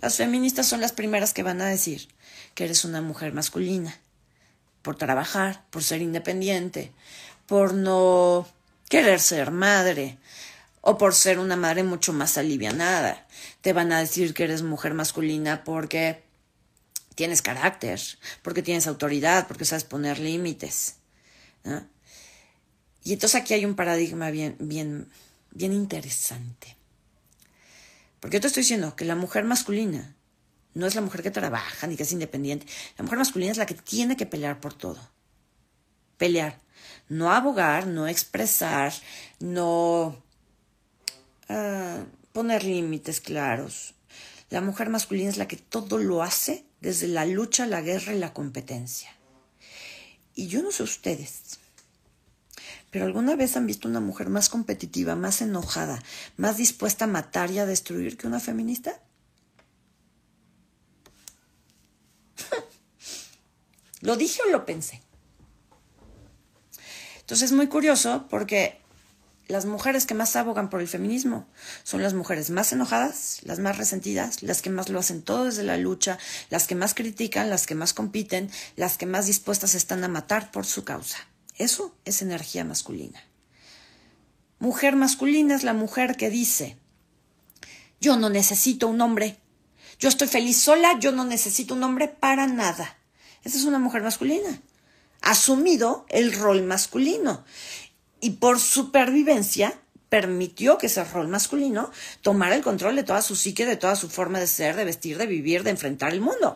[0.00, 2.06] Las feministas son las primeras que van a decir
[2.54, 3.98] que eres una mujer masculina,
[4.82, 6.92] por trabajar, por ser independiente,
[7.48, 8.46] por no
[8.88, 10.18] querer ser madre
[10.80, 13.26] o por ser una madre mucho más alivianada.
[13.60, 16.22] Te van a decir que eres mujer masculina porque
[17.14, 18.00] tienes carácter,
[18.42, 20.96] porque tienes autoridad, porque sabes poner límites.
[23.02, 25.08] Y entonces aquí hay un paradigma bien, bien,
[25.50, 26.76] bien interesante.
[28.20, 30.14] Porque yo te estoy diciendo que la mujer masculina
[30.74, 32.66] no es la mujer que trabaja ni que es independiente.
[32.96, 35.00] La mujer masculina es la que tiene que pelear por todo.
[36.16, 36.60] Pelear
[37.08, 38.92] no abogar, no expresar,
[39.40, 40.22] no
[41.48, 43.94] ah, poner límites claros.
[44.50, 48.18] La mujer masculina es la que todo lo hace desde la lucha, la guerra y
[48.18, 49.10] la competencia.
[50.34, 51.58] Y yo no sé ustedes,
[52.90, 56.02] pero ¿alguna vez han visto una mujer más competitiva, más enojada,
[56.36, 59.02] más dispuesta a matar y a destruir que una feminista?
[64.00, 65.02] ¿Lo dije o lo pensé?
[67.28, 68.80] Entonces es muy curioso porque
[69.48, 71.46] las mujeres que más abogan por el feminismo
[71.82, 75.62] son las mujeres más enojadas, las más resentidas, las que más lo hacen todo desde
[75.62, 76.16] la lucha,
[76.48, 80.50] las que más critican, las que más compiten, las que más dispuestas están a matar
[80.50, 81.18] por su causa.
[81.58, 83.22] Eso es energía masculina.
[84.58, 86.78] Mujer masculina es la mujer que dice,
[88.00, 89.38] yo no necesito un hombre,
[89.98, 92.96] yo estoy feliz sola, yo no necesito un hombre para nada.
[93.44, 94.62] Esa es una mujer masculina
[95.30, 97.44] asumido el rol masculino
[98.20, 101.90] y por supervivencia permitió que ese rol masculino
[102.22, 105.18] tomara el control de toda su psique, de toda su forma de ser, de vestir,
[105.18, 106.54] de vivir, de enfrentar el mundo.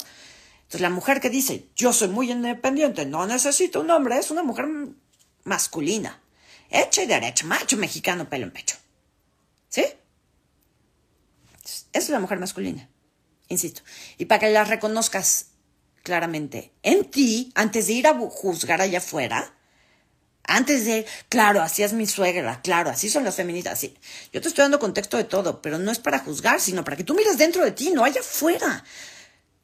[0.62, 4.42] Entonces la mujer que dice, yo soy muy independiente, no necesito un hombre, es una
[4.42, 4.66] mujer
[5.44, 6.18] masculina,
[6.70, 8.76] hecha y derecha, macho mexicano, pelo en pecho.
[9.68, 9.84] ¿Sí?
[11.92, 12.88] Es la mujer masculina,
[13.48, 13.82] insisto.
[14.16, 15.51] Y para que la reconozcas
[16.02, 19.54] claramente en ti antes de ir a juzgar allá afuera.
[20.44, 23.96] Antes de, claro, así es mi suegra, claro, así son las feministas, así.
[24.32, 27.04] Yo te estoy dando contexto de todo, pero no es para juzgar, sino para que
[27.04, 28.84] tú mires dentro de ti, no allá afuera.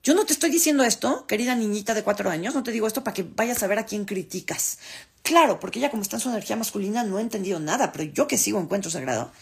[0.04, 3.02] Yo no te estoy diciendo esto, querida niñita de cuatro años, no te digo esto
[3.02, 4.78] para que vayas a ver a quién criticas.
[5.22, 8.28] Claro, porque ella como está en su energía masculina no ha entendido nada, pero yo
[8.28, 9.32] que sigo encuentro sagrado,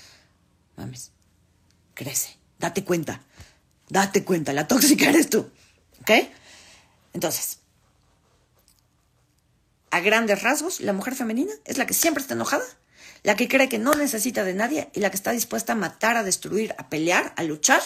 [0.76, 1.12] mames,
[1.94, 3.20] crece, date cuenta,
[3.90, 5.50] date cuenta, la tóxica eres tú,
[6.00, 6.10] ¿ok?
[7.16, 7.60] Entonces,
[9.90, 12.66] a grandes rasgos, la mujer femenina es la que siempre está enojada,
[13.22, 16.18] la que cree que no necesita de nadie y la que está dispuesta a matar,
[16.18, 17.80] a destruir, a pelear, a luchar,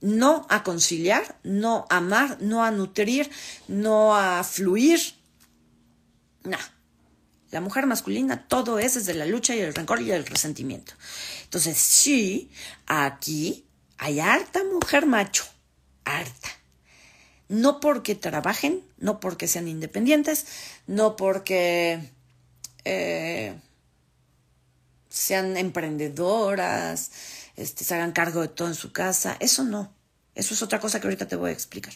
[0.00, 3.28] no a conciliar, no a amar, no a nutrir,
[3.66, 5.00] no a fluir.
[6.44, 6.58] No.
[7.50, 10.92] La mujer masculina todo es desde la lucha y el rencor y el resentimiento.
[11.42, 12.48] Entonces, sí,
[12.86, 13.66] aquí
[13.98, 15.44] hay harta mujer macho,
[16.04, 16.50] harta
[17.48, 20.46] no porque trabajen, no porque sean independientes,
[20.86, 22.10] no porque
[22.84, 23.54] eh,
[25.08, 27.10] sean emprendedoras,
[27.56, 29.92] este, se hagan cargo de todo en su casa, eso no,
[30.34, 31.94] eso es otra cosa que ahorita te voy a explicar.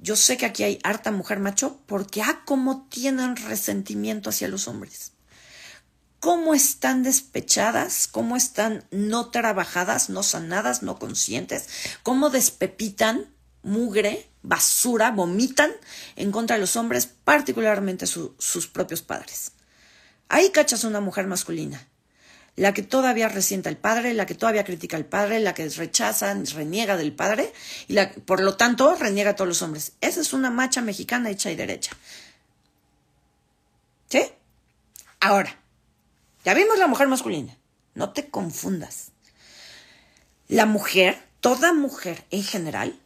[0.00, 4.68] Yo sé que aquí hay harta mujer macho porque, ah, cómo tienen resentimiento hacia los
[4.68, 5.12] hombres.
[6.20, 11.68] Cómo están despechadas, cómo están no trabajadas, no sanadas, no conscientes,
[12.02, 13.26] cómo despepitan
[13.68, 15.70] mugre, basura, vomitan
[16.16, 19.52] en contra de los hombres, particularmente sus propios padres.
[20.28, 21.86] Ahí cachas una mujer masculina,
[22.56, 26.34] la que todavía resienta al padre, la que todavía critica al padre, la que rechaza,
[26.54, 27.52] reniega del padre
[27.86, 29.92] y la, por lo tanto reniega a todos los hombres.
[30.00, 31.96] Esa es una macha mexicana hecha y derecha.
[34.08, 34.22] ¿Sí?
[35.20, 35.56] Ahora,
[36.44, 37.56] ya vimos la mujer masculina.
[37.94, 39.12] No te confundas.
[40.48, 42.98] La mujer, toda mujer en general,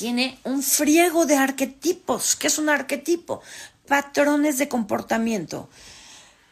[0.00, 2.34] tiene un friego de arquetipos.
[2.34, 3.42] ¿Qué es un arquetipo?
[3.86, 5.68] Patrones de comportamiento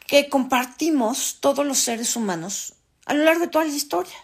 [0.06, 2.74] que compartimos todos los seres humanos
[3.06, 4.18] a lo largo de toda la historia.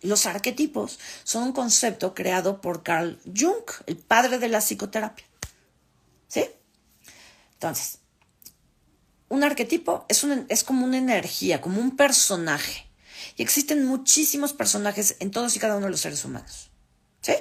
[0.00, 5.26] Los arquetipos son un concepto creado por Carl Jung, el padre de la psicoterapia.
[6.26, 6.46] ¿Sí?
[7.52, 7.98] Entonces,
[9.28, 12.90] un arquetipo es, es como una energía, como un personaje.
[13.36, 16.72] Y existen muchísimos personajes en todos y cada uno de los seres humanos.
[17.20, 17.34] ¿Sí?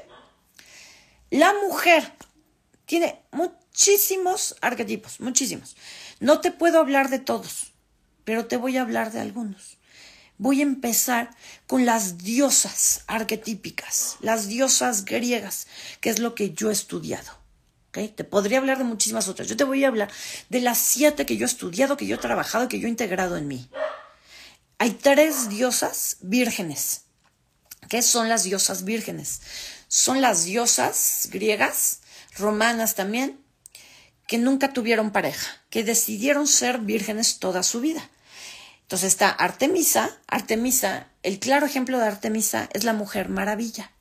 [1.30, 2.12] La mujer
[2.86, 5.76] tiene muchísimos arquetipos, muchísimos.
[6.20, 7.74] No te puedo hablar de todos,
[8.24, 9.78] pero te voy a hablar de algunos.
[10.38, 11.30] Voy a empezar
[11.68, 15.68] con las diosas arquetípicas, las diosas griegas,
[16.00, 17.38] que es lo que yo he estudiado.
[17.92, 19.48] Te podría hablar de muchísimas otras.
[19.48, 20.10] Yo te voy a hablar
[20.50, 23.36] de las siete que yo he estudiado, que yo he trabajado, que yo he integrado
[23.36, 23.70] en mí.
[24.78, 27.02] Hay tres diosas vírgenes.
[27.90, 29.42] ¿Qué son las diosas vírgenes?
[29.90, 32.00] Son las diosas griegas,
[32.38, 33.44] romanas también,
[34.28, 38.10] que nunca tuvieron pareja, que decidieron ser vírgenes toda su vida.
[38.84, 40.18] Entonces está Artemisa.
[40.28, 43.92] Artemisa, el claro ejemplo de Artemisa es la mujer maravilla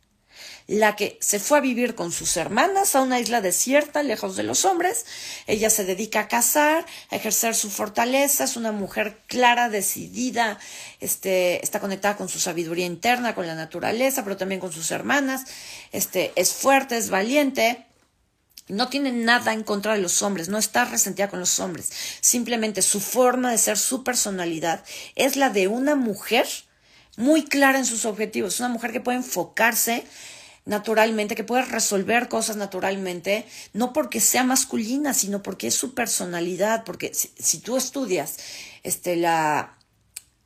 [0.68, 4.42] la que se fue a vivir con sus hermanas a una isla desierta, lejos de
[4.42, 5.06] los hombres.
[5.46, 10.58] Ella se dedica a cazar, a ejercer su fortaleza, es una mujer clara, decidida,
[11.00, 15.46] este, está conectada con su sabiduría interna, con la naturaleza, pero también con sus hermanas,
[15.90, 17.86] este, es fuerte, es valiente.
[18.68, 21.90] No tiene nada en contra de los hombres, no está resentida con los hombres.
[22.20, 26.46] Simplemente su forma de ser, su personalidad, es la de una mujer
[27.16, 30.04] muy clara en sus objetivos, una mujer que puede enfocarse
[30.68, 36.84] naturalmente, que puede resolver cosas naturalmente, no porque sea masculina, sino porque es su personalidad,
[36.84, 38.36] porque si, tú estudias
[38.82, 39.78] este, la,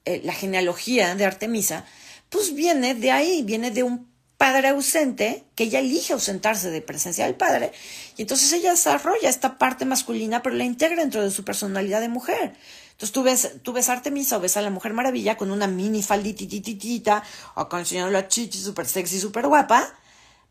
[0.04, 1.84] eh, la genealogía de Artemisa,
[2.30, 7.26] pues viene de ahí, viene de un padre ausente, que ella elige ausentarse de presencia
[7.26, 7.72] del padre,
[8.16, 12.08] y entonces ella desarrolla esta parte masculina, pero la integra dentro de su personalidad de
[12.08, 12.54] mujer.
[12.92, 15.66] Entonces tú ves, tú ves a Artemisa o ves a la Mujer Maravilla con una
[15.66, 17.24] mini falditititita,
[17.68, 19.92] con enseñando la chichi súper sexy, súper guapa,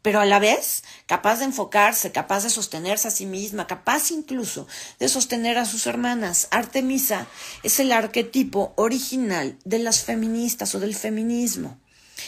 [0.02, 4.68] pero a la vez capaz de enfocarse, capaz de sostenerse a sí misma, capaz incluso
[5.00, 6.48] de sostener a sus hermanas.
[6.52, 7.28] Artemisa
[7.64, 11.78] es el arquetipo original de las feministas o del feminismo.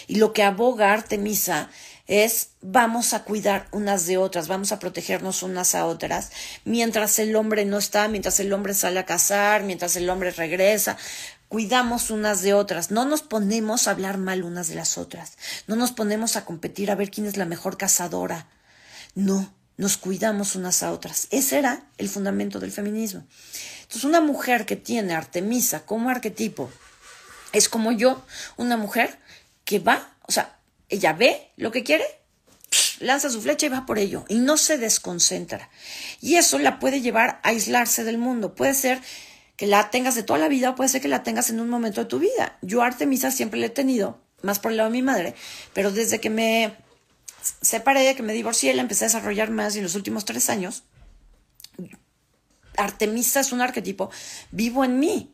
[0.07, 1.69] Y lo que aboga Artemisa
[2.07, 6.31] es vamos a cuidar unas de otras, vamos a protegernos unas a otras,
[6.65, 10.97] mientras el hombre no está, mientras el hombre sale a cazar, mientras el hombre regresa,
[11.53, 15.33] cuidamos unas de otras, no nos ponemos a hablar mal unas de las otras,
[15.67, 18.47] no nos ponemos a competir a ver quién es la mejor cazadora,
[19.13, 21.27] no, nos cuidamos unas a otras.
[21.29, 23.27] Ese era el fundamento del feminismo.
[23.83, 26.71] Entonces, una mujer que tiene Artemisa como arquetipo
[27.51, 28.25] es como yo,
[28.57, 29.19] una mujer
[29.63, 30.57] que va, o sea,
[30.89, 32.05] ella ve lo que quiere,
[32.99, 35.69] lanza su flecha y va por ello, y no se desconcentra.
[36.19, 38.55] Y eso la puede llevar a aislarse del mundo.
[38.55, 38.99] Puede ser
[39.55, 42.01] que la tengas de toda la vida, puede ser que la tengas en un momento
[42.01, 42.57] de tu vida.
[42.61, 45.35] Yo Artemisa siempre la he tenido, más por el lado de mi madre,
[45.73, 46.75] pero desde que me
[47.61, 50.83] separé, que me divorcié, la empecé a desarrollar más y en los últimos tres años,
[52.77, 54.09] Artemisa es un arquetipo
[54.51, 55.33] vivo en mí.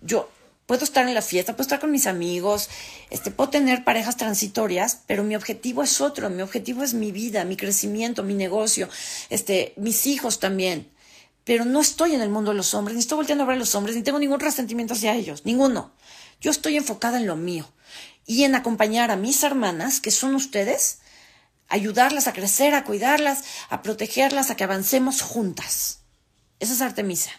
[0.00, 0.28] Yo
[0.66, 2.68] puedo estar en la fiesta, puedo estar con mis amigos,
[3.10, 7.44] este, puedo tener parejas transitorias, pero mi objetivo es otro, mi objetivo es mi vida,
[7.44, 8.88] mi crecimiento, mi negocio,
[9.30, 10.93] este, mis hijos también
[11.44, 13.58] pero no estoy en el mundo de los hombres, ni estoy volteando a ver a
[13.58, 15.92] los hombres, ni tengo ningún resentimiento hacia ellos, ninguno.
[16.40, 17.70] Yo estoy enfocada en lo mío
[18.26, 21.00] y en acompañar a mis hermanas, que son ustedes,
[21.68, 26.00] ayudarlas a crecer, a cuidarlas, a protegerlas, a que avancemos juntas.
[26.60, 27.30] Esa es Artemisa.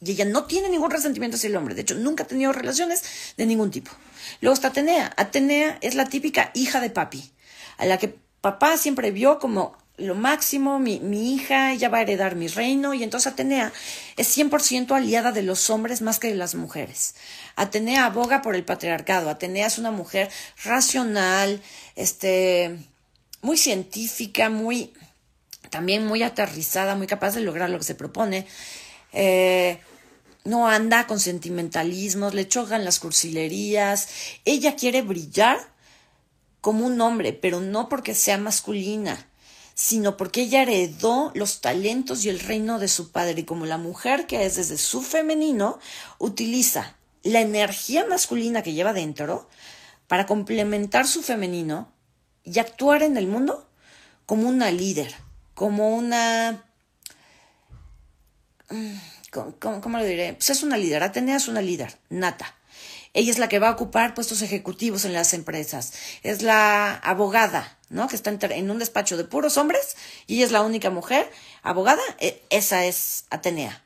[0.00, 1.74] Y ella no tiene ningún resentimiento hacia el hombre.
[1.74, 3.02] De hecho, nunca ha tenido relaciones
[3.36, 3.90] de ningún tipo.
[4.40, 5.12] Luego está Atenea.
[5.16, 7.32] Atenea es la típica hija de papi,
[7.78, 12.02] a la que papá siempre vio como lo máximo, mi, mi, hija, ella va a
[12.02, 13.72] heredar mi reino, y entonces Atenea
[14.16, 17.14] es 100% aliada de los hombres más que de las mujeres.
[17.54, 20.30] Atenea aboga por el patriarcado, Atenea es una mujer
[20.64, 21.62] racional,
[21.94, 22.76] este,
[23.40, 24.92] muy científica, muy,
[25.70, 28.46] también muy aterrizada, muy capaz de lograr lo que se propone.
[29.12, 29.78] Eh,
[30.42, 34.08] no anda con sentimentalismos, le chocan las cursilerías,
[34.44, 35.58] ella quiere brillar
[36.60, 39.28] como un hombre, pero no porque sea masculina
[39.74, 43.40] sino porque ella heredó los talentos y el reino de su padre.
[43.40, 45.78] Y como la mujer que es desde su femenino,
[46.18, 49.48] utiliza la energía masculina que lleva dentro
[50.06, 51.92] para complementar su femenino
[52.44, 53.68] y actuar en el mundo
[54.26, 55.14] como una líder,
[55.54, 56.64] como una...
[58.70, 58.94] Mm,
[59.58, 60.34] ¿Cómo, lo diré?
[60.34, 62.54] Pues es una líder, Atenea es una líder, nata.
[63.14, 65.92] Ella es la que va a ocupar puestos ejecutivos en las empresas.
[66.22, 68.08] Es la abogada, ¿no?
[68.08, 71.30] Que está en un despacho de puros hombres y ella es la única mujer
[71.62, 72.02] abogada.
[72.18, 73.82] E, esa es Atenea.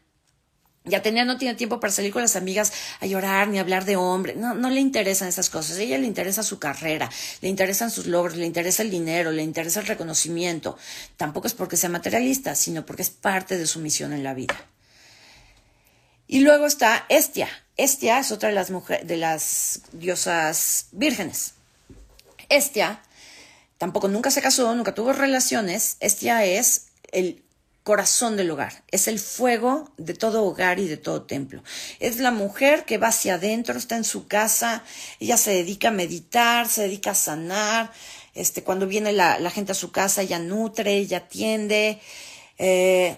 [0.84, 3.96] Y Atenea no tiene tiempo para salir con las amigas a llorar ni hablar de
[3.96, 4.34] hombre.
[4.34, 5.76] No, no le interesan esas cosas.
[5.76, 7.10] A ella le interesa su carrera,
[7.42, 10.78] le interesan sus logros, le interesa el dinero, le interesa el reconocimiento.
[11.18, 14.56] Tampoco es porque sea materialista, sino porque es parte de su misión en la vida.
[16.26, 17.48] Y luego está Estia.
[17.76, 21.54] Estia es otra de las, mujeres, de las diosas vírgenes.
[22.48, 23.02] Estia
[23.78, 25.96] tampoco nunca se casó, nunca tuvo relaciones.
[26.00, 27.42] Estia es el
[27.88, 31.62] corazón del hogar, es el fuego de todo hogar y de todo templo.
[32.00, 34.84] Es la mujer que va hacia adentro, está en su casa,
[35.20, 37.90] ella se dedica a meditar, se dedica a sanar,
[38.34, 41.98] este, cuando viene la, gente a su casa, ella nutre, ella atiende,
[42.58, 43.16] eh,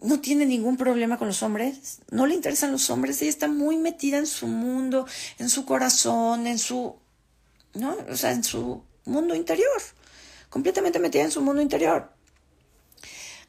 [0.00, 3.76] no tiene ningún problema con los hombres, no le interesan los hombres, ella está muy
[3.76, 5.06] metida en su mundo,
[5.38, 6.96] en su corazón, en su,
[7.74, 7.98] ¿no?
[8.08, 9.82] O sea, en su mundo interior,
[10.56, 12.10] completamente metida en su mundo interior.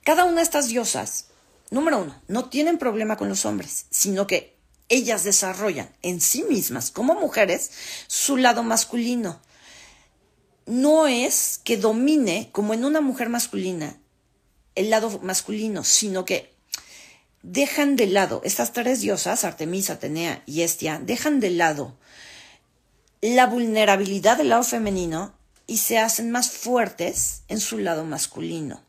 [0.04, 1.28] Cada una de estas diosas,
[1.72, 4.58] número uno, no tienen problema con los hombres, sino que
[4.90, 7.72] ellas desarrollan en sí mismas, como mujeres,
[8.08, 9.40] su lado masculino.
[10.66, 14.02] No es que domine, como en una mujer masculina,
[14.76, 16.54] el lado masculino, sino que
[17.42, 21.98] dejan de lado, estas tres diosas, Artemisa, Atenea y Estia, dejan de lado
[23.22, 25.37] la vulnerabilidad del lado femenino
[25.68, 28.82] y se hacen más fuertes en su lado masculino.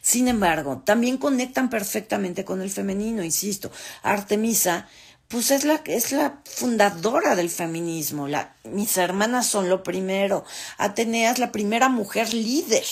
[0.00, 3.70] Sin embargo, también conectan perfectamente con el femenino, insisto.
[4.02, 4.88] Artemisa,
[5.28, 8.26] pues es la, es la fundadora del feminismo.
[8.64, 10.44] Mis hermanas son lo primero.
[10.78, 12.84] Atenea es la primera mujer líder.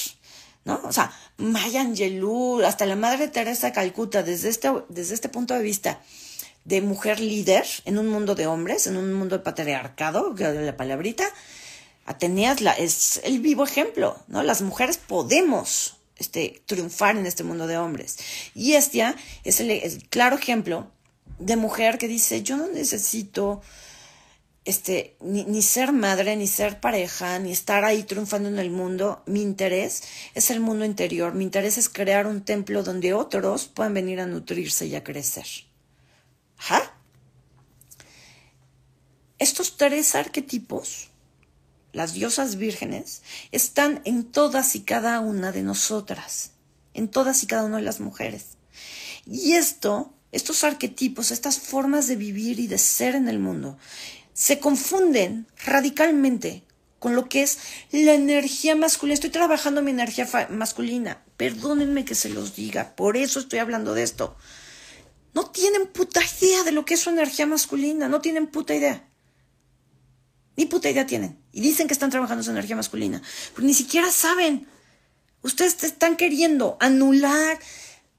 [0.64, 0.80] ¿no?
[0.84, 5.54] O sea, Maya Angelou, hasta la Madre Teresa de Calcuta, desde este, desde este punto
[5.54, 6.00] de vista
[6.64, 10.76] de mujer líder en un mundo de hombres, en un mundo de patriarcado, que la
[10.76, 11.24] palabrita,
[12.06, 14.44] Atenea es, el vivo ejemplo, ¿no?
[14.44, 18.18] Las mujeres podemos este, triunfar en este mundo de hombres.
[18.54, 20.90] Y Estia es el, claro ejemplo
[21.40, 23.60] de mujer que dice, yo no necesito
[24.64, 29.24] este, ni, ni, ser madre, ni ser pareja, ni estar ahí triunfando en el mundo.
[29.26, 30.04] Mi interés
[30.34, 31.34] es el mundo interior.
[31.34, 35.46] Mi interés es crear un templo donde otros puedan venir a nutrirse y a crecer.
[36.56, 36.96] ¿Ja?
[39.40, 41.10] Estos tres arquetipos
[41.96, 43.22] las diosas vírgenes,
[43.52, 46.50] están en todas y cada una de nosotras,
[46.92, 48.58] en todas y cada una de las mujeres.
[49.24, 53.78] Y esto, estos arquetipos, estas formas de vivir y de ser en el mundo,
[54.34, 56.64] se confunden radicalmente
[56.98, 57.58] con lo que es
[57.92, 59.14] la energía masculina.
[59.14, 61.22] Estoy trabajando mi energía masculina.
[61.38, 64.36] Perdónenme que se los diga, por eso estoy hablando de esto.
[65.32, 69.08] No tienen puta idea de lo que es su energía masculina, no tienen puta idea.
[70.56, 71.38] Ni puta idea tienen.
[71.56, 73.22] Y dicen que están trabajando su energía masculina.
[73.54, 74.66] Pero ni siquiera saben.
[75.40, 77.58] Ustedes están queriendo anular,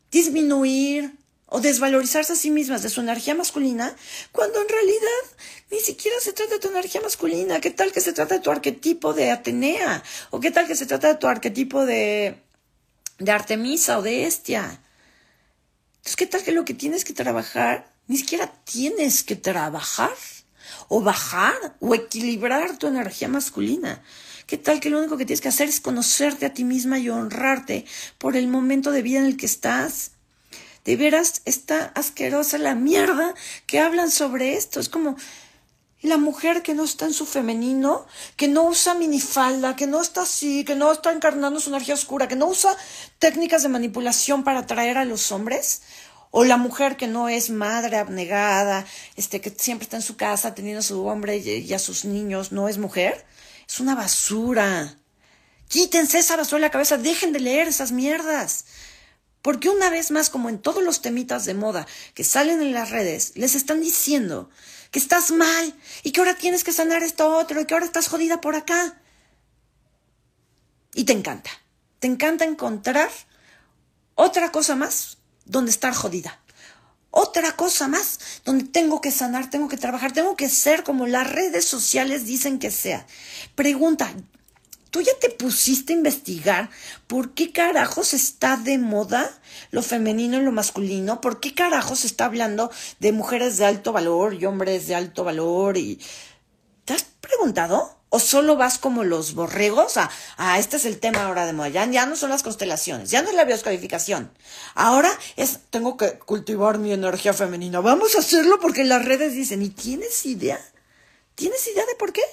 [0.10, 1.14] disminuir
[1.46, 3.96] o desvalorizarse a sí mismas de su energía masculina,
[4.32, 5.24] cuando en realidad
[5.70, 7.62] ni siquiera se trata de tu energía masculina.
[7.62, 10.02] ¿Qué tal que se trata de tu arquetipo de Atenea?
[10.32, 12.42] ¿O qué tal que se trata de tu arquetipo de,
[13.20, 14.82] de Artemisa o de Estia?
[15.98, 20.10] Entonces, ¿qué tal que lo que tienes que trabajar, ni siquiera tienes que trabajar?
[20.88, 24.02] O bajar o equilibrar tu energía masculina.
[24.46, 27.10] ¿Qué tal que lo único que tienes que hacer es conocerte a ti misma y
[27.10, 27.86] honrarte
[28.18, 30.12] por el momento de vida en el que estás?
[30.86, 33.34] De veras está asquerosa la mierda
[33.66, 34.80] que hablan sobre esto.
[34.80, 35.18] Es como
[36.02, 38.06] la mujer que no está en su femenino,
[38.38, 42.30] que no usa minifalda, que no está así, que no está encarnando su energía oscura,
[42.30, 42.76] que no usa
[43.20, 45.82] técnicas de manipulación para atraer a los hombres.
[46.32, 50.54] O la mujer que no es madre abnegada, este, que siempre está en su casa
[50.54, 53.26] teniendo a su hombre y a sus niños, no es mujer.
[53.68, 54.98] Es una basura.
[55.68, 58.66] Quítense esa basura de la cabeza, dejen de leer esas mierdas.
[59.42, 62.90] Porque una vez más, como en todos los temitas de moda que salen en las
[62.90, 64.50] redes, les están diciendo
[64.92, 65.74] que estás mal
[66.04, 69.02] y que ahora tienes que sanar esto otro y que ahora estás jodida por acá.
[70.94, 71.50] Y te encanta.
[72.00, 73.10] Te encanta encontrar
[74.16, 75.17] otra cosa más
[75.48, 76.40] donde estar jodida.
[77.12, 81.30] Otra cosa más, donde tengo que sanar, tengo que trabajar, tengo que ser como las
[81.30, 83.08] redes sociales dicen que sea.
[83.56, 84.14] Pregunta,
[84.92, 86.70] ¿tú ya te pusiste a investigar
[87.08, 89.32] por qué carajos está de moda
[89.72, 91.20] lo femenino y lo masculino?
[91.20, 92.70] ¿Por qué carajos está hablando
[93.00, 95.78] de mujeres de alto valor y hombres de alto valor?
[95.78, 96.00] Y...
[96.86, 97.97] ¿Te has preguntado?
[98.10, 99.98] ¿O solo vas como los borregos?
[99.98, 101.68] Ah, ah, este es el tema ahora de moda.
[101.70, 104.32] Ya, no son las constelaciones, ya no es la bioscodificación.
[104.76, 107.82] Ahora es, tengo que cultivar mi energía femenina.
[107.82, 110.60] Vamos a hacerlo porque las redes dicen, ¿y tienes idea?
[111.36, 112.24] ¿Tienes idea de por qué?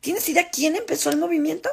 [0.00, 1.70] ¿Tienes idea quién empezó el movimiento?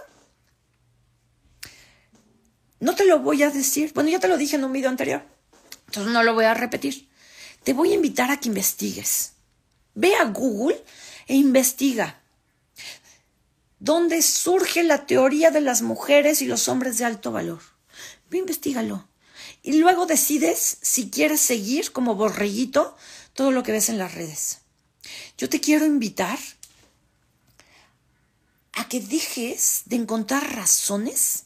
[2.80, 3.92] No te lo voy a decir.
[3.94, 5.24] Bueno, ya te lo dije en un video anterior.
[5.88, 7.10] Entonces no lo voy a repetir.
[7.64, 9.34] te voy a invitar a que investigues.
[9.94, 10.82] Ve a Google
[11.28, 12.21] e investiga.
[13.82, 17.62] ¿Dónde surge la teoría de las mujeres y los hombres de alto valor?
[18.30, 19.08] Ve, investigalo.
[19.64, 22.96] Y luego decides si quieres seguir como borreguito
[23.34, 24.60] todo lo que ves en las redes.
[25.36, 26.38] Yo te quiero invitar
[28.74, 31.46] a que dejes de encontrar razones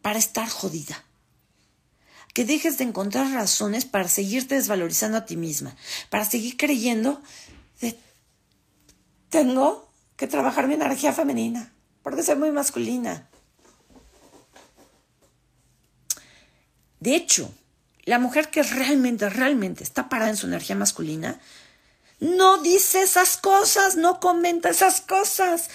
[0.00, 1.04] para estar jodida.
[2.34, 5.74] Que dejes de encontrar razones para seguirte desvalorizando a ti misma,
[6.08, 7.20] para seguir creyendo
[7.80, 7.98] de
[9.28, 9.91] tengo
[10.22, 11.72] que trabajar mi energía femenina,
[12.04, 13.28] porque soy muy masculina.
[17.00, 17.52] De hecho,
[18.04, 21.40] la mujer que realmente, realmente está parada en su energía masculina,
[22.20, 25.68] no dice esas cosas, no comenta esas cosas.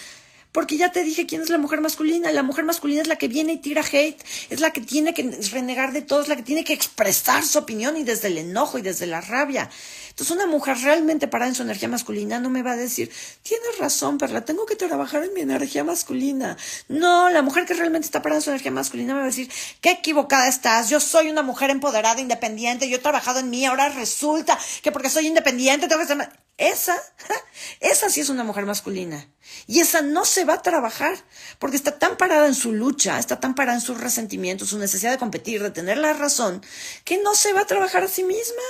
[0.53, 2.31] Porque ya te dije quién es la mujer masculina.
[2.31, 5.29] La mujer masculina es la que viene y tira hate, es la que tiene que
[5.51, 8.77] renegar de todo, es la que tiene que expresar su opinión y desde el enojo
[8.77, 9.69] y desde la rabia.
[10.17, 13.11] Entonces una mujer realmente parada en su energía masculina no me va a decir,
[13.43, 16.57] tienes razón, Perla, tengo que trabajar en mi energía masculina.
[16.87, 19.51] No, la mujer que realmente está parada en su energía masculina me va a decir,
[19.79, 23.89] qué equivocada estás, yo soy una mujer empoderada, independiente, yo he trabajado en mí, ahora
[23.89, 26.29] resulta que porque soy independiente tengo que ser...
[26.57, 26.95] Esa,
[27.79, 29.29] esa sí es una mujer masculina.
[29.67, 31.15] Y esa no se va a trabajar
[31.59, 35.11] porque está tan parada en su lucha, está tan parada en sus resentimientos, su necesidad
[35.11, 36.65] de competir, de tener la razón,
[37.03, 38.63] que no se va a trabajar a sí misma.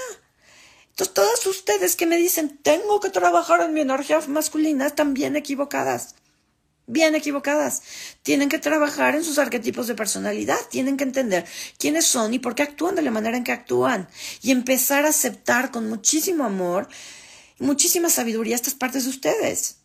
[0.98, 5.36] Entonces, todas ustedes que me dicen, tengo que trabajar en mi energía masculina, están bien
[5.36, 6.16] equivocadas.
[6.88, 7.84] Bien equivocadas.
[8.24, 11.46] Tienen que trabajar en sus arquetipos de personalidad, tienen que entender
[11.78, 14.10] quiénes son y por qué actúan de la manera en que actúan.
[14.42, 16.90] Y empezar a aceptar con muchísimo amor
[17.60, 19.78] y muchísima sabiduría estas partes de ustedes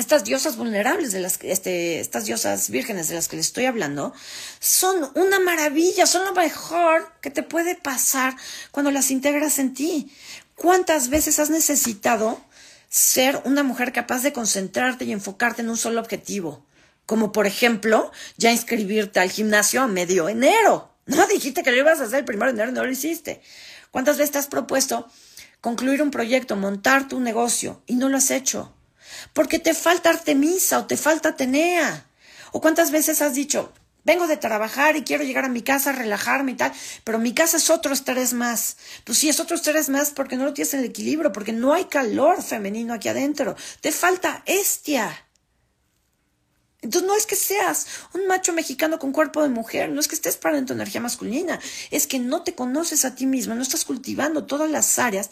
[0.00, 4.12] estas diosas vulnerables de las este, estas diosas vírgenes de las que les estoy hablando,
[4.58, 8.34] son una maravilla, son lo mejor que te puede pasar
[8.70, 10.10] cuando las integras en ti.
[10.56, 12.40] ¿Cuántas veces has necesitado
[12.88, 16.64] ser una mujer capaz de concentrarte y enfocarte en un solo objetivo?
[17.06, 20.94] Como por ejemplo, ya inscribirte al gimnasio a medio enero.
[21.06, 23.42] No dijiste que lo ibas a hacer el primero de enero, no lo hiciste.
[23.90, 25.08] ¿Cuántas veces te has propuesto
[25.60, 28.72] concluir un proyecto, montar tu negocio y no lo has hecho?
[29.32, 32.06] Porque te falta Artemisa o te falta Atenea.
[32.52, 33.72] ¿O cuántas veces has dicho,
[34.04, 36.72] vengo de trabajar y quiero llegar a mi casa, relajarme y tal,
[37.04, 38.76] pero mi casa es otro estrés más.
[39.04, 41.72] Pues sí, es otro estrés más porque no lo tienes en el equilibrio, porque no
[41.72, 43.56] hay calor femenino aquí adentro.
[43.80, 45.26] Te falta estia.
[46.82, 50.14] Entonces no es que seas un macho mexicano con cuerpo de mujer, no es que
[50.14, 51.60] estés parando en tu energía masculina,
[51.90, 55.28] es que no te conoces a ti misma, no estás cultivando todas las áreas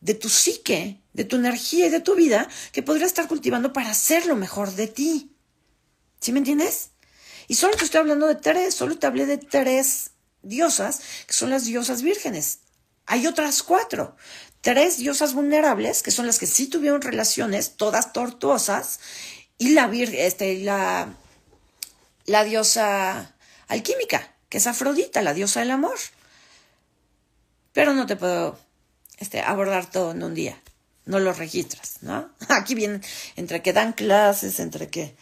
[0.00, 3.90] de tu psique, de tu energía y de tu vida que podrías estar cultivando para
[3.90, 5.36] hacer lo mejor de ti.
[6.20, 6.90] ¿Sí me entiendes?
[7.48, 11.50] Y solo te estoy hablando de tres, solo te hablé de tres diosas, que son
[11.50, 12.60] las diosas vírgenes.
[13.06, 14.16] Hay otras cuatro.
[14.60, 19.00] Tres diosas vulnerables, que son las que sí tuvieron relaciones, todas tortuosas,
[19.58, 21.14] y la, este, la,
[22.26, 23.34] la diosa
[23.68, 25.98] alquímica, que es Afrodita, la diosa del amor.
[27.72, 28.58] Pero no te puedo
[29.20, 30.60] este, abordar todo en un día.
[31.04, 32.30] No lo registras, ¿no?
[32.48, 33.02] Aquí vienen,
[33.36, 35.14] entre que dan clases, entre que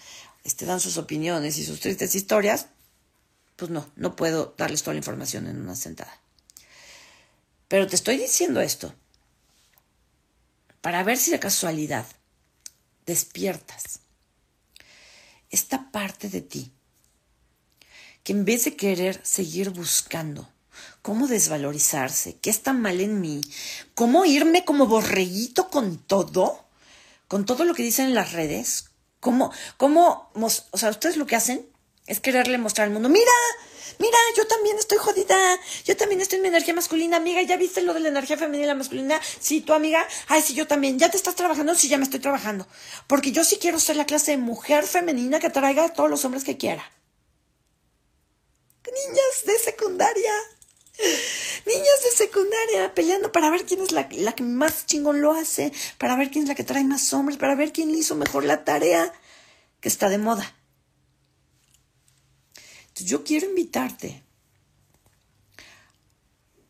[0.45, 2.69] este, dan sus opiniones y sus tristes historias,
[3.57, 6.17] pues no, no puedo darles toda la información en una sentada.
[7.67, 8.95] Pero te estoy diciendo esto
[10.81, 12.07] para ver si de casualidad
[13.05, 14.01] despiertas
[15.51, 16.73] esta parte de ti
[18.23, 20.49] que en vez de querer seguir buscando
[21.09, 23.41] cómo desvalorizarse, qué está mal en mí,
[23.95, 26.67] cómo irme como borreguito con todo,
[27.29, 31.35] con todo lo que dicen en las redes, cómo, cómo, o sea, ustedes lo que
[31.35, 31.67] hacen
[32.07, 33.33] es quererle mostrar al mundo, mira,
[33.99, 35.39] mira, yo también estoy jodida,
[35.87, 38.65] yo también estoy en mi energía masculina, amiga, ¿ya viste lo de la energía femenina
[38.65, 39.19] y la masculina?
[39.41, 41.75] Sí, tu amiga, ay, sí, yo también, ¿ya te estás trabajando?
[41.75, 42.67] Sí, ya me estoy trabajando,
[43.07, 46.23] porque yo sí quiero ser la clase de mujer femenina que traiga a todos los
[46.27, 46.93] hombres que quiera.
[48.85, 50.58] Niñas de secundaria.
[51.67, 55.73] Niñas de secundaria peleando para ver quién es la, la, que más chingón lo hace,
[55.99, 58.65] para ver quién es la que trae más hombres, para ver quién hizo mejor la
[58.65, 59.13] tarea
[59.81, 60.55] que está de moda.
[62.89, 64.25] Entonces yo quiero invitarte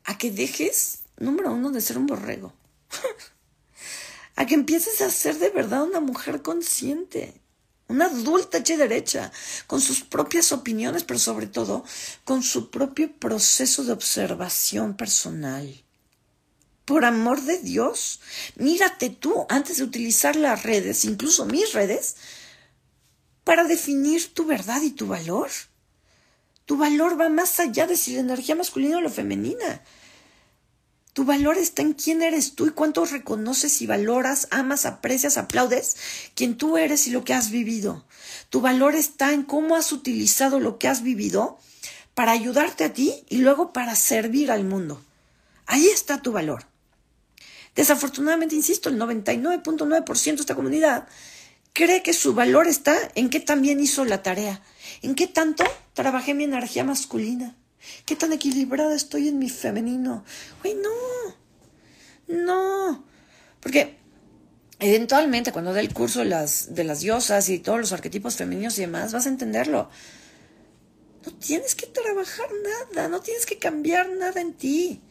[0.05, 2.53] a que dejes, número uno, de ser un borrego.
[4.37, 7.38] a que empieces a ser de verdad una mujer consciente
[7.89, 9.33] una adulta hecha derecha,
[9.67, 11.85] con sus propias opiniones, pero sobre todo
[12.25, 15.83] con su propio proceso de observación personal.
[16.85, 18.21] Por amor de Dios,
[18.57, 22.17] mírate tú antes de utilizar las redes, incluso mis redes,
[23.45, 25.51] para definir tu verdad y tu valor.
[26.67, 29.83] Tu valor va más allá de si la energía masculina o la femenina.
[31.19, 35.97] Tu valor está en quién eres tú y cuánto reconoces y valoras, amas, aprecias, aplaudes
[36.37, 38.07] quien tú eres y lo que has vivido.
[38.51, 41.59] Tu valor está en cómo has utilizado lo que has vivido
[42.15, 45.03] para ayudarte a ti y luego para servir al mundo.
[45.67, 46.67] Ahí está tu valor.
[47.75, 51.09] Desafortunadamente, insisto, el 99.9% de esta comunidad
[51.73, 54.63] cree que su valor está en qué también hizo la tarea,
[55.03, 55.65] en qué tanto
[55.95, 57.57] trabajé mi energía masculina,
[58.05, 60.25] ¿Qué tan equilibrada estoy en mi femenino?
[60.63, 61.37] Güey, no.
[62.29, 63.05] No.
[63.61, 63.97] Porque
[64.79, 68.79] eventualmente cuando dé el curso de las, de las diosas y todos los arquetipos femeninos
[68.79, 69.91] y demás, vas a entenderlo.
[71.27, 75.03] No tienes que trabajar nada, no tienes que cambiar nada en ti.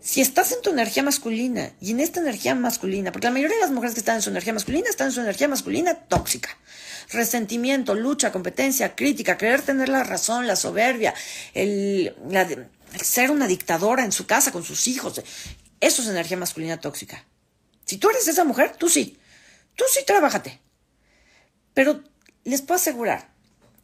[0.00, 3.62] Si estás en tu energía masculina y en esta energía masculina, porque la mayoría de
[3.62, 6.56] las mujeres que están en su energía masculina están en su energía masculina tóxica
[7.12, 11.14] resentimiento, lucha, competencia, crítica, querer tener la razón, la soberbia,
[11.54, 12.14] el,
[13.02, 15.20] ser una dictadora en su casa con sus hijos.
[15.80, 17.24] Eso es energía masculina tóxica.
[17.84, 19.18] Si tú eres esa mujer, tú sí.
[19.74, 20.60] Tú sí trabájate.
[21.74, 22.02] Pero
[22.44, 23.32] les puedo asegurar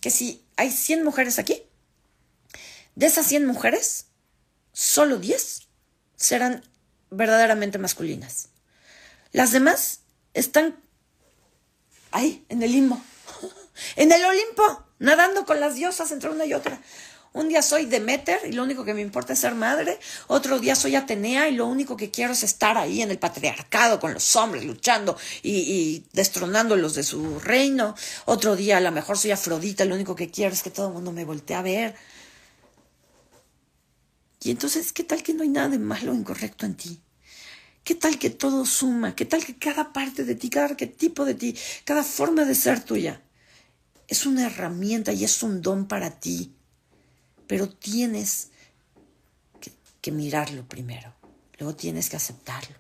[0.01, 1.62] que si hay 100 mujeres aquí,
[2.95, 4.07] de esas 100 mujeres,
[4.73, 5.66] solo 10
[6.17, 6.64] serán
[7.11, 8.49] verdaderamente masculinas.
[9.33, 10.01] Las demás
[10.35, 10.77] están
[12.11, 13.01] ahí, en el limbo.
[13.97, 16.81] En el Olimpo, nadando con las diosas entre una y otra.
[17.37, 19.99] Un día soy Demeter y lo único que me importa es ser madre.
[20.27, 24.01] Otro día soy Atenea y lo único que quiero es estar ahí en el patriarcado
[24.01, 27.95] con los hombres, luchando y, destronándolos de su reino.
[28.25, 30.89] Otro día a lo mejor soy Afrodita y lo único que quiero es que todo
[30.89, 31.95] el mundo me voltee a ver.
[34.47, 37.01] Y entonces, ¿qué tal que no hay nada de malo o incorrecto en ti?
[37.83, 39.17] ¿Qué tal que todo suma?
[39.17, 42.81] ¿Qué tal que cada parte de ti, cada arquetipo de ti, cada forma de ser
[42.81, 43.21] tuya
[44.07, 46.55] es una herramienta y es un don para ti,
[47.49, 48.51] pero tienes
[50.01, 51.13] que, mirarlo primero,
[51.59, 52.77] luego tienes que aceptarlo,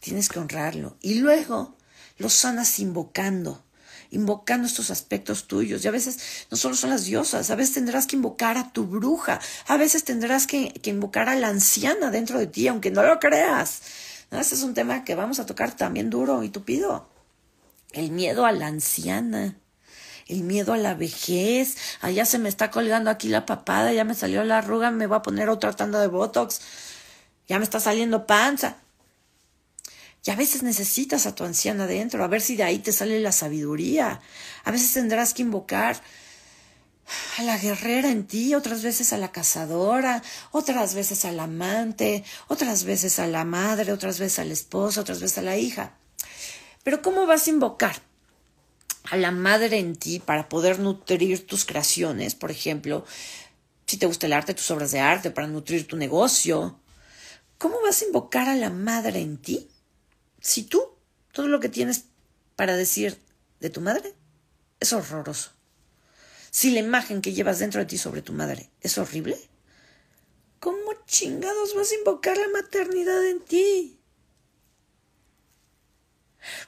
[0.00, 0.98] tienes que honrarlo.
[1.00, 1.78] Y luego
[2.18, 3.64] lo sanas invocando
[4.10, 5.84] invocando estos aspectos tuyos.
[5.84, 8.86] Y a veces no solo son las diosas, a veces tendrás que invocar a tu
[8.86, 13.18] bruja, a veces tendrás que, invocar a la anciana dentro de ti, aunque no lo
[13.18, 13.82] creas.
[14.30, 17.08] Ese es un tema que vamos a tocar también duro y tupido.
[17.92, 19.56] El miedo a la anciana
[20.28, 24.14] el miedo a la vejez, allá se me está colgando aquí la papada, ya me
[24.14, 26.60] salió la arruga, me voy a poner otra tanda de botox,
[27.46, 28.78] ya me está saliendo panza.
[30.24, 33.20] Y a veces necesitas a tu anciana adentro, a ver si de ahí te sale
[33.20, 34.20] la sabiduría.
[34.64, 36.02] A veces tendrás que invocar
[37.38, 42.84] a la guerrera en ti, otras veces a la cazadora, otras veces al amante, otras
[42.84, 45.94] veces a la madre, otras veces al esposo, otras veces a la hija.
[46.82, 48.02] Pero ¿cómo vas a invocar?
[49.10, 53.04] a la madre en ti para poder nutrir tus creaciones, por ejemplo,
[53.86, 56.78] si te gusta el arte, tus obras de arte, para nutrir tu negocio.
[57.58, 59.68] ¿Cómo vas a invocar a la madre en ti
[60.46, 60.94] si tú
[61.32, 62.04] todo lo que tienes
[62.54, 63.20] para decir
[63.58, 64.14] de tu madre
[64.78, 65.50] es horroroso?
[66.50, 69.36] Si la imagen que llevas dentro de ti sobre tu madre es horrible,
[70.60, 74.00] ¿cómo chingados vas a invocar la maternidad en ti?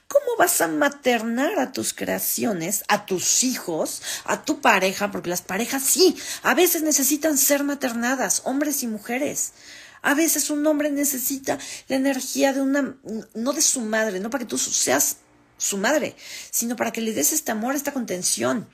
[0.09, 5.09] ¿Cómo vas a maternar a tus creaciones, a tus hijos, a tu pareja?
[5.09, 9.53] Porque las parejas sí, a veces necesitan ser maternadas, hombres y mujeres.
[10.01, 12.97] A veces un hombre necesita la energía de una,
[13.33, 15.17] no de su madre, no para que tú seas
[15.57, 16.15] su madre,
[16.51, 18.67] sino para que le des este amor, esta contención.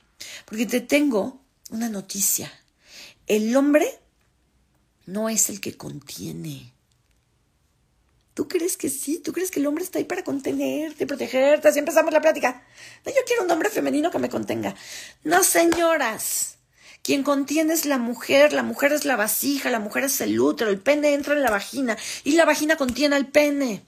[0.44, 2.52] Porque te tengo una noticia.
[3.26, 3.98] El hombre
[5.04, 6.72] no es el que contiene.
[8.34, 9.18] ¿Tú crees que sí?
[9.18, 11.68] ¿Tú crees que el hombre está ahí para contenerte, protegerte?
[11.68, 12.62] Así empezamos la plática.
[13.04, 14.74] No, yo quiero un hombre femenino que me contenga.
[15.24, 16.55] No, señoras.
[17.06, 20.70] Quien contiene es la mujer, la mujer es la vasija, la mujer es el útero,
[20.70, 23.86] el pene entra en la vagina y la vagina contiene al pene.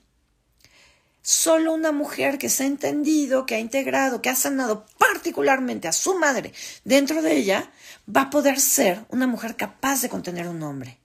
[1.21, 5.91] Solo una mujer que se ha entendido, que ha integrado, que ha sanado particularmente a
[5.91, 6.53] su madre
[6.85, 7.69] dentro de ella,
[8.07, 10.98] va a poder ser una mujer capaz de contener un hombre.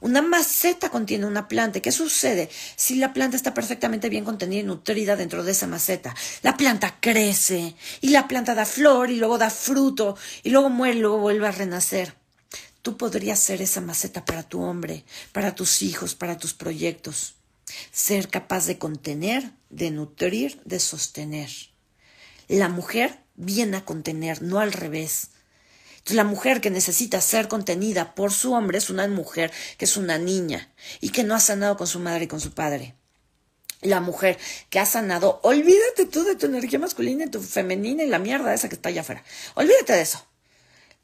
[0.00, 1.80] Una maceta contiene una planta.
[1.80, 6.14] ¿Qué sucede si la planta está perfectamente bien contenida y nutrida dentro de esa maceta?
[6.42, 10.96] La planta crece y la planta da flor y luego da fruto y luego muere
[10.96, 12.14] y luego vuelve a renacer.
[12.82, 17.34] Tú podrías ser esa maceta para tu hombre, para tus hijos, para tus proyectos.
[17.90, 21.50] Ser capaz de contener, de nutrir, de sostener.
[22.48, 25.30] La mujer viene a contener, no al revés
[26.14, 30.18] la mujer que necesita ser contenida por su hombre es una mujer que es una
[30.18, 32.94] niña y que no ha sanado con su madre y con su padre.
[33.82, 34.38] La mujer
[34.70, 38.54] que ha sanado, olvídate tú de tu energía masculina y tu femenina y la mierda
[38.54, 39.22] esa que está allá afuera.
[39.54, 40.24] Olvídate de eso.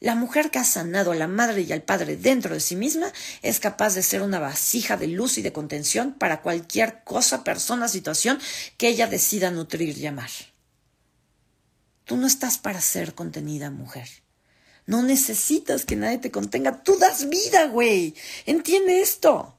[0.00, 3.12] La mujer que ha sanado a la madre y al padre dentro de sí misma
[3.42, 7.86] es capaz de ser una vasija de luz y de contención para cualquier cosa, persona,
[7.88, 8.40] situación
[8.78, 10.30] que ella decida nutrir y amar.
[12.04, 14.21] Tú no estás para ser contenida, mujer.
[14.86, 16.82] No necesitas que nadie te contenga.
[16.82, 18.14] Tú das vida, güey.
[18.46, 19.58] Entiende esto.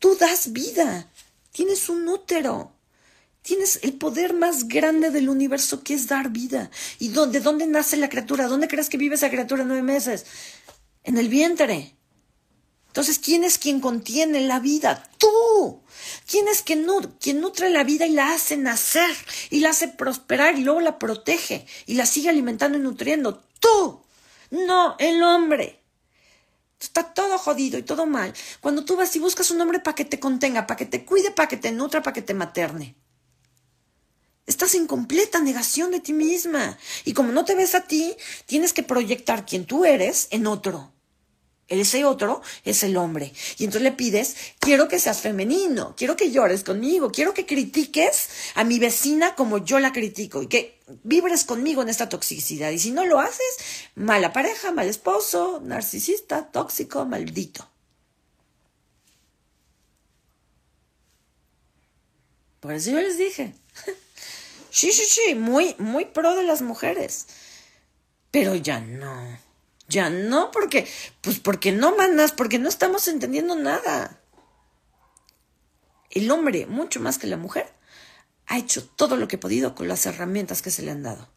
[0.00, 1.10] Tú das vida.
[1.52, 2.72] Tienes un útero.
[3.42, 6.70] Tienes el poder más grande del universo que es dar vida.
[6.98, 8.48] ¿Y de dónde nace la criatura?
[8.48, 10.24] ¿Dónde crees que vive esa criatura nueve meses?
[11.04, 11.94] En el vientre.
[12.94, 15.10] Entonces, ¿quién es quien contiene la vida?
[15.18, 15.82] Tú.
[16.30, 16.86] ¿Quién es quien,
[17.20, 19.10] quien nutre la vida y la hace nacer
[19.50, 23.42] y la hace prosperar y luego la protege y la sigue alimentando y nutriendo?
[23.58, 24.00] Tú.
[24.54, 25.80] No, el hombre.
[26.78, 28.32] Está todo jodido y todo mal.
[28.60, 31.32] Cuando tú vas y buscas un hombre para que te contenga, para que te cuide,
[31.32, 32.94] para que te nutra, para que te materne.
[34.46, 36.78] Estás en completa negación de ti misma.
[37.04, 38.14] Y como no te ves a ti,
[38.46, 40.93] tienes que proyectar quien tú eres en otro.
[41.68, 43.32] Ese otro es el hombre.
[43.58, 48.28] Y entonces le pides, quiero que seas femenino, quiero que llores conmigo, quiero que critiques
[48.54, 52.70] a mi vecina como yo la critico y que vibres conmigo en esta toxicidad.
[52.70, 53.56] Y si no lo haces,
[53.94, 57.66] mala pareja, mal esposo, narcisista, tóxico, maldito.
[62.60, 63.54] Por eso yo les dije.
[64.74, 67.28] Sí, sí, sí, muy, muy pro de las mujeres.
[68.32, 69.38] Pero ya no.
[69.88, 70.88] Ya no, porque,
[71.20, 74.20] pues porque no mandas, porque no estamos entendiendo nada.
[76.10, 77.72] El hombre, mucho más que la mujer,
[78.46, 81.28] ha hecho todo lo que ha podido con las herramientas que se le han dado.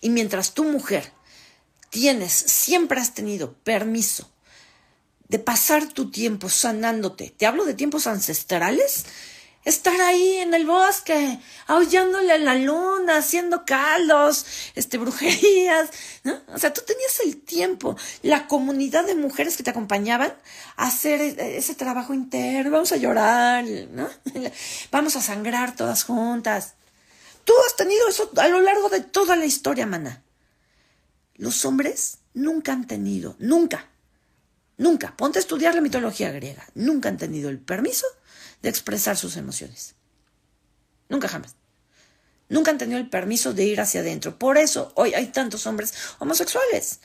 [0.00, 1.12] Y mientras tu mujer
[1.90, 4.30] tienes, siempre has tenido permiso
[5.28, 9.06] de pasar tu tiempo sanándote, te hablo de tiempos ancestrales,
[9.66, 14.46] estar ahí en el bosque, aullándole a la luna, haciendo caldos,
[14.76, 15.90] este, brujerías,
[16.22, 16.38] ¿no?
[16.54, 20.32] O sea, tú tenías el tiempo, la comunidad de mujeres que te acompañaban
[20.76, 24.08] a hacer e, ese trabajo interno, vamos a llorar, ¿no?
[24.92, 26.74] Vamos a sangrar todas juntas.
[27.44, 30.22] Tú has tenido eso a lo largo de toda la historia, mana.
[31.34, 33.88] Los hombres nunca han tenido, nunca,
[34.78, 38.06] nunca, ponte a estudiar la mitología griega, nunca han tenido el permiso
[38.62, 39.94] de expresar sus emociones.
[41.08, 41.54] Nunca jamás.
[42.48, 44.38] Nunca han tenido el permiso de ir hacia adentro.
[44.38, 47.00] Por eso hoy hay tantos hombres homosexuales.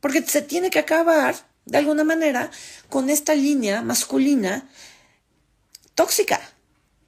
[0.00, 1.34] Porque se tiene que acabar,
[1.64, 2.50] de alguna manera,
[2.90, 4.68] con esta línea masculina
[5.94, 6.40] tóxica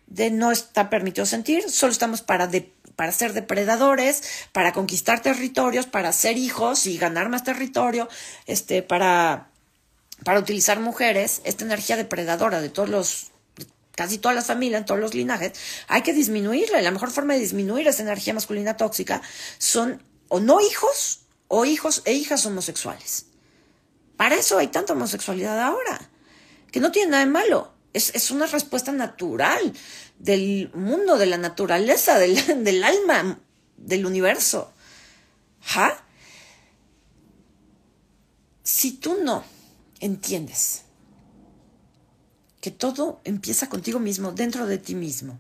[0.07, 2.49] de no está permitido sentir, solo estamos para,
[2.95, 4.23] para ser depredadores,
[4.53, 8.09] para conquistar territorios, para ser hijos y ganar más territorio,
[8.47, 9.51] este, para,
[10.25, 13.33] para utilizar mujeres, esta energía depredadora de todos los
[13.97, 15.53] casi todas las familias, en todos los linajes,
[15.89, 16.81] hay que disminuirla.
[16.81, 19.21] Y la mejor forma de disminuir esa energía masculina tóxica
[19.59, 23.27] son o no hijos o hijos e hijas homosexuales.
[24.17, 26.11] Para eso hay tanta homosexualidad ahora,
[26.71, 27.73] que no tiene nada de malo.
[27.93, 29.73] Es, es una respuesta natural
[30.19, 33.41] del mundo, de la naturaleza, del, del alma,
[33.77, 34.73] del universo.
[35.63, 36.05] ¿Ja?
[38.63, 39.43] Si tú no
[40.01, 40.83] entiendes
[42.67, 45.39] que todo empieza contigo mismo, dentro de ti mismo,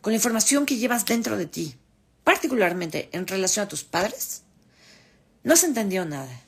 [0.00, 1.76] con la información que llevas dentro de ti,
[2.24, 4.42] particularmente en relación a tus padres,
[5.44, 6.42] no has entendido nada.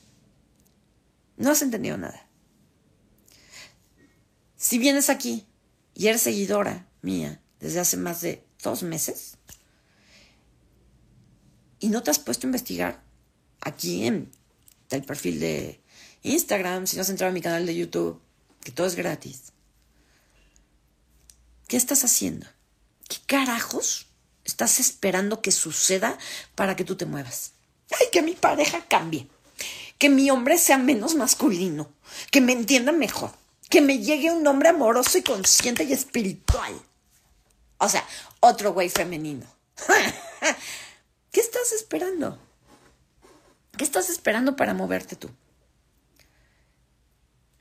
[1.36, 2.26] No has entendido nada.
[4.56, 5.46] Si vienes aquí
[5.94, 9.38] y eres seguidora mía desde hace más de dos meses
[11.78, 13.04] y no te has puesto a investigar
[13.60, 14.32] aquí en
[14.90, 15.80] el perfil de
[16.24, 18.23] Instagram, si no has entrado a mi canal de YouTube,
[18.64, 19.52] que todo es gratis.
[21.68, 22.46] ¿Qué estás haciendo?
[23.08, 24.06] ¿Qué carajos
[24.44, 26.18] estás esperando que suceda
[26.54, 27.52] para que tú te muevas?
[27.90, 29.28] Ay, que mi pareja cambie,
[29.98, 31.92] que mi hombre sea menos masculino,
[32.30, 33.32] que me entienda mejor,
[33.68, 36.74] que me llegue un hombre amoroso y consciente y espiritual.
[37.78, 38.06] O sea,
[38.40, 39.46] otro güey femenino.
[41.30, 42.38] ¿Qué estás esperando?
[43.76, 45.30] ¿Qué estás esperando para moverte tú?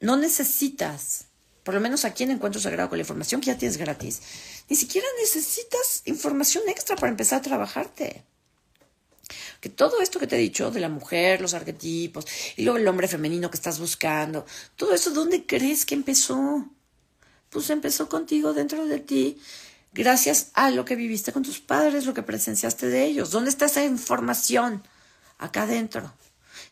[0.03, 1.27] No necesitas,
[1.63, 4.21] por lo menos aquí en Encuentro Sagrado con la información que ya tienes gratis,
[4.67, 8.25] ni siquiera necesitas información extra para empezar a trabajarte.
[9.61, 12.27] Que todo esto que te he dicho de la mujer, los arquetipos,
[12.57, 14.45] y luego el hombre femenino que estás buscando,
[14.75, 16.67] todo eso, ¿dónde crees que empezó?
[17.49, 19.39] Pues empezó contigo dentro de ti,
[19.93, 23.31] gracias a lo que viviste con tus padres, lo que presenciaste de ellos.
[23.31, 24.83] ¿Dónde está esa información?
[25.37, 26.13] Acá adentro.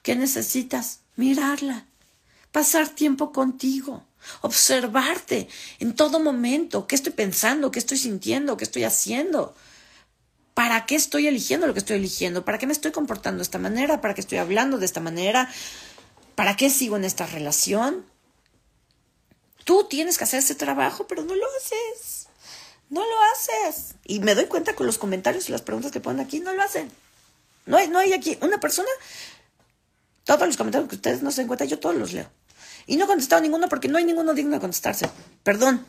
[0.01, 0.99] ¿Qué necesitas?
[1.15, 1.85] Mirarla
[2.51, 4.05] pasar tiempo contigo,
[4.41, 5.47] observarte
[5.79, 9.55] en todo momento, qué estoy pensando, qué estoy sintiendo, qué estoy haciendo,
[10.53, 12.43] ¿Para qué estoy eligiendo lo que estoy eligiendo?
[12.43, 14.01] ¿Para qué me estoy comportando de esta manera?
[14.01, 15.49] ¿Para qué estoy hablando de esta manera?
[16.35, 18.05] ¿Para qué sigo en esta relación?
[19.63, 22.27] Tú tienes que hacer ese trabajo, pero no lo haces.
[22.89, 23.95] No lo haces.
[24.05, 26.61] Y me doy cuenta con los comentarios y las preguntas que ponen aquí, no lo
[26.61, 26.91] hacen.
[27.65, 28.89] No hay, no hay aquí una persona.
[30.25, 32.29] Todos los comentarios que ustedes no se den cuenta, yo todos los leo.
[32.87, 35.09] Y no he contestado ninguno porque no hay ninguno digno de contestarse.
[35.43, 35.85] Perdón.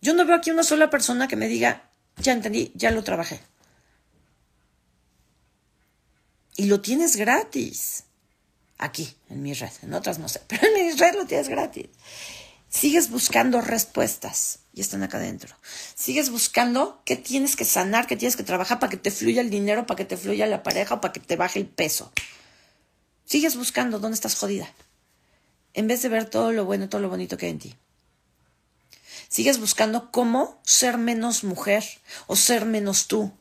[0.00, 1.88] Yo no veo aquí una sola persona que me diga,
[2.18, 3.40] ya entendí, ya lo trabajé.
[6.56, 8.04] Y lo tienes gratis.
[8.78, 9.70] Aquí, en mi red.
[9.82, 11.86] En otras no sé, pero en mi red lo tienes gratis.
[12.68, 15.54] Sigues buscando respuestas y están acá adentro.
[15.94, 19.50] Sigues buscando qué tienes que sanar, qué tienes que trabajar para que te fluya el
[19.50, 22.12] dinero, para que te fluya la pareja o para que te baje el peso.
[23.24, 24.68] Sigues buscando dónde estás jodida.
[25.74, 27.76] En vez de ver todo lo bueno, todo lo bonito que hay en ti.
[29.28, 31.84] Sigues buscando cómo ser menos mujer
[32.28, 33.32] o ser menos tú.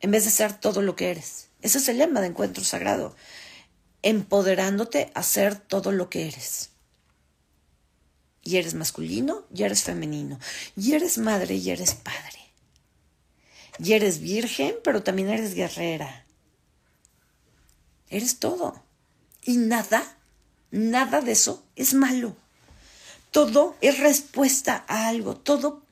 [0.00, 1.48] En vez de ser todo lo que eres.
[1.60, 3.14] Ese es el lema de Encuentro Sagrado.
[4.02, 6.70] Empoderándote a ser todo lo que eres.
[8.42, 10.40] Y eres masculino, y eres femenino.
[10.74, 12.38] Y eres madre, y eres padre.
[13.78, 16.24] Y eres virgen, pero también eres guerrera.
[18.08, 18.82] Eres todo.
[19.42, 20.16] Y nada,
[20.70, 22.36] nada de eso es malo.
[23.30, 25.36] Todo es respuesta a algo.
[25.36, 25.82] Todo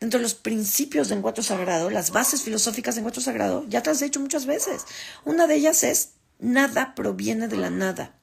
[0.00, 3.90] dentro de los principios de encuentro sagrado, las bases filosóficas de encuentro sagrado, ya te
[3.90, 4.84] has dicho muchas veces.
[5.24, 8.14] Una de ellas es nada proviene de la nada.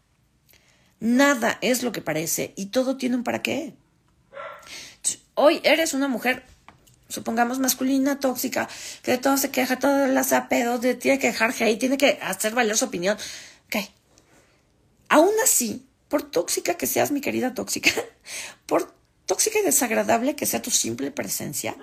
[0.99, 3.73] Nada es lo que parece y todo tiene un para qué.
[5.35, 6.43] Hoy eres una mujer,
[7.09, 8.69] supongamos masculina, tóxica,
[9.01, 12.19] que de todo se queja, todo las apedos, de, tiene que dejar y tiene que
[12.21, 13.17] hacer valer su opinión.
[13.65, 13.83] Ok.
[15.14, 17.91] Aún así, por tóxica que seas, mi querida tóxica,
[18.66, 18.95] por
[19.28, 21.76] tóxica y desagradable que sea tu simple presencia,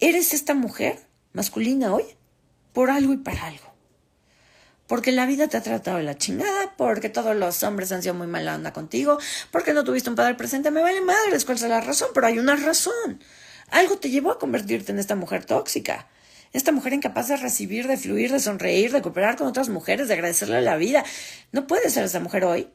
[0.00, 0.98] eres esta mujer
[1.32, 2.04] masculina hoy
[2.74, 3.72] por algo y para algo.
[4.86, 8.12] Porque la vida te ha tratado de la chingada, porque todos los hombres han sido
[8.12, 9.16] muy mala onda contigo,
[9.50, 12.38] porque no tuviste un padre presente, me vale madres cuál es la razón, pero hay
[12.38, 13.24] una razón.
[13.70, 16.06] Algo te llevó a convertirte en esta mujer tóxica,
[16.52, 20.14] esta mujer incapaz de recibir, de fluir, de sonreír, de cooperar con otras mujeres, de
[20.14, 21.04] agradecerle la vida.
[21.52, 22.68] No puedes ser esa mujer hoy.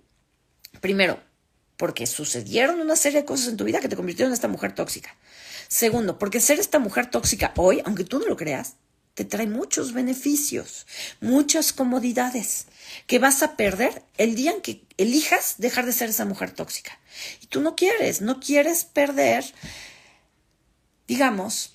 [0.82, 1.20] Primero,
[1.78, 4.74] porque sucedieron una serie de cosas en tu vida que te convirtieron en esta mujer
[4.74, 5.16] tóxica.
[5.68, 8.76] Segundo, porque ser esta mujer tóxica hoy, aunque tú no lo creas,
[9.14, 10.86] te trae muchos beneficios,
[11.22, 12.68] muchas comodidades
[13.08, 17.00] que vas a perder el día en que elijas dejar de ser esa mujer tóxica.
[17.42, 19.46] Y tú no quieres, no quieres perder,
[21.08, 21.75] digamos,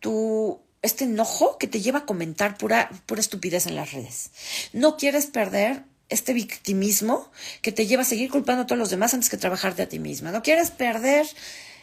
[0.00, 4.30] tu, este enojo que te lleva a comentar pura, pura estupidez en las redes.
[4.72, 7.30] No quieres perder este victimismo
[7.62, 9.98] que te lleva a seguir culpando a todos los demás antes que trabajarte a ti
[9.98, 10.32] misma.
[10.32, 11.26] No quieres perder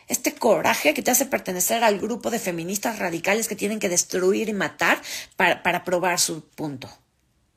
[0.07, 4.49] este coraje que te hace pertenecer al grupo de feministas radicales que tienen que destruir
[4.49, 5.01] y matar
[5.35, 6.89] para, probar su punto.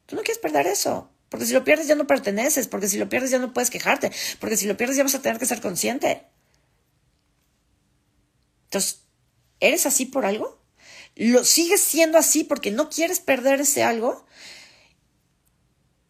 [0.07, 3.09] Tú no quieres perder eso, porque si lo pierdes ya no perteneces, porque si lo
[3.09, 5.61] pierdes ya no puedes quejarte, porque si lo pierdes ya vas a tener que ser
[5.61, 6.23] consciente.
[8.65, 9.03] Entonces,
[9.61, 10.59] ¿eres así por algo?
[11.17, 14.25] ¿Lo sigues siendo así porque no quieres perder ese algo?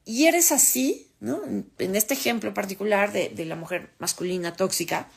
[0.04, 1.42] Y eres así, ¿no?
[1.44, 5.08] En este ejemplo particular de, de la mujer masculina tóxica,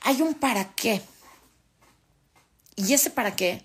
[0.00, 1.00] hay un para qué.
[2.76, 3.62] Y ese para qué,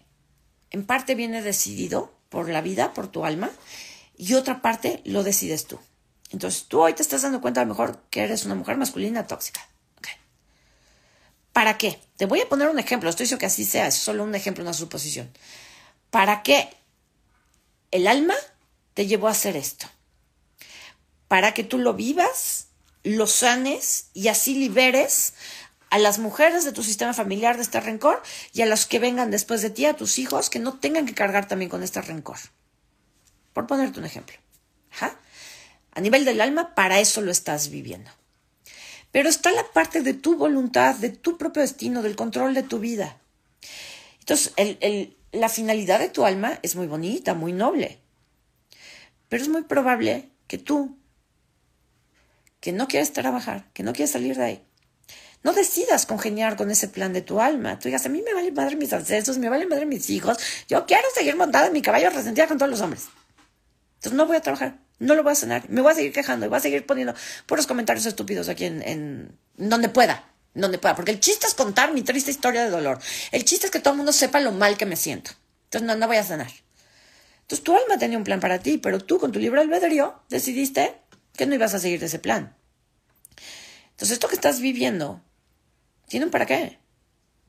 [0.70, 3.50] en parte viene decidido por la vida, por tu alma,
[4.18, 5.80] y otra parte lo decides tú.
[6.32, 9.28] Entonces, tú hoy te estás dando cuenta a lo mejor que eres una mujer masculina
[9.28, 9.62] tóxica.
[11.58, 12.00] ¿Para qué?
[12.18, 14.64] Te voy a poner un ejemplo, estoy diciendo que así sea, es solo un ejemplo,
[14.64, 15.28] una suposición.
[16.12, 16.70] ¿Para qué
[17.90, 18.36] el alma
[18.94, 19.88] te llevó a hacer esto?
[21.28, 22.68] Para que tú lo vivas,
[23.02, 25.34] lo sanes y así liberes
[25.90, 28.22] a las mujeres de tu sistema familiar de este rencor
[28.54, 31.16] y a los que vengan después de ti, a tus hijos, que no tengan que
[31.16, 32.38] cargar también con este rencor.
[33.54, 34.38] Por ponerte un ejemplo.
[35.92, 38.12] A nivel del alma, para eso lo estás viviendo.
[39.18, 42.78] Pero está la parte de tu voluntad, de tu propio destino, del control de tu
[42.78, 43.18] vida.
[44.20, 44.54] Entonces,
[45.32, 47.98] la finalidad de tu alma es muy bonita, muy noble.
[49.28, 51.00] Pero es muy probable que tú,
[52.60, 54.64] que no quieres trabajar, que no quieres salir de ahí,
[55.42, 57.80] no decidas congeniar con ese plan de tu alma.
[57.80, 60.38] Tú digas, a mí me vale madre mis ancestros, me vale madre mis hijos.
[60.68, 63.08] Yo quiero seguir montada en mi caballo resentida con todos los hombres.
[63.96, 66.46] Entonces no voy a trabajar, no lo voy a cenar, me voy a seguir quejando
[66.46, 67.14] y voy a seguir poniendo
[67.46, 70.96] puros comentarios estúpidos aquí en, donde pueda, donde pueda.
[70.96, 73.00] Porque el chiste es contar mi triste historia de dolor.
[73.32, 75.32] El chiste es que todo el mundo sepa lo mal que me siento.
[75.66, 76.52] Entonces no, no voy a cenar.
[77.42, 80.96] Entonces tu alma tenía un plan para ti, pero tú con tu libre albedrío decidiste
[81.36, 82.56] que no ibas a seguir ese plan.
[83.92, 85.22] Entonces esto que estás viviendo
[86.08, 86.80] ¿Tienen para qué?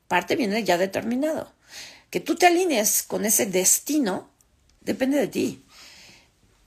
[0.07, 1.53] parte viene ya determinado.
[2.09, 4.31] Que tú te alinees con ese destino
[4.81, 5.63] depende de ti.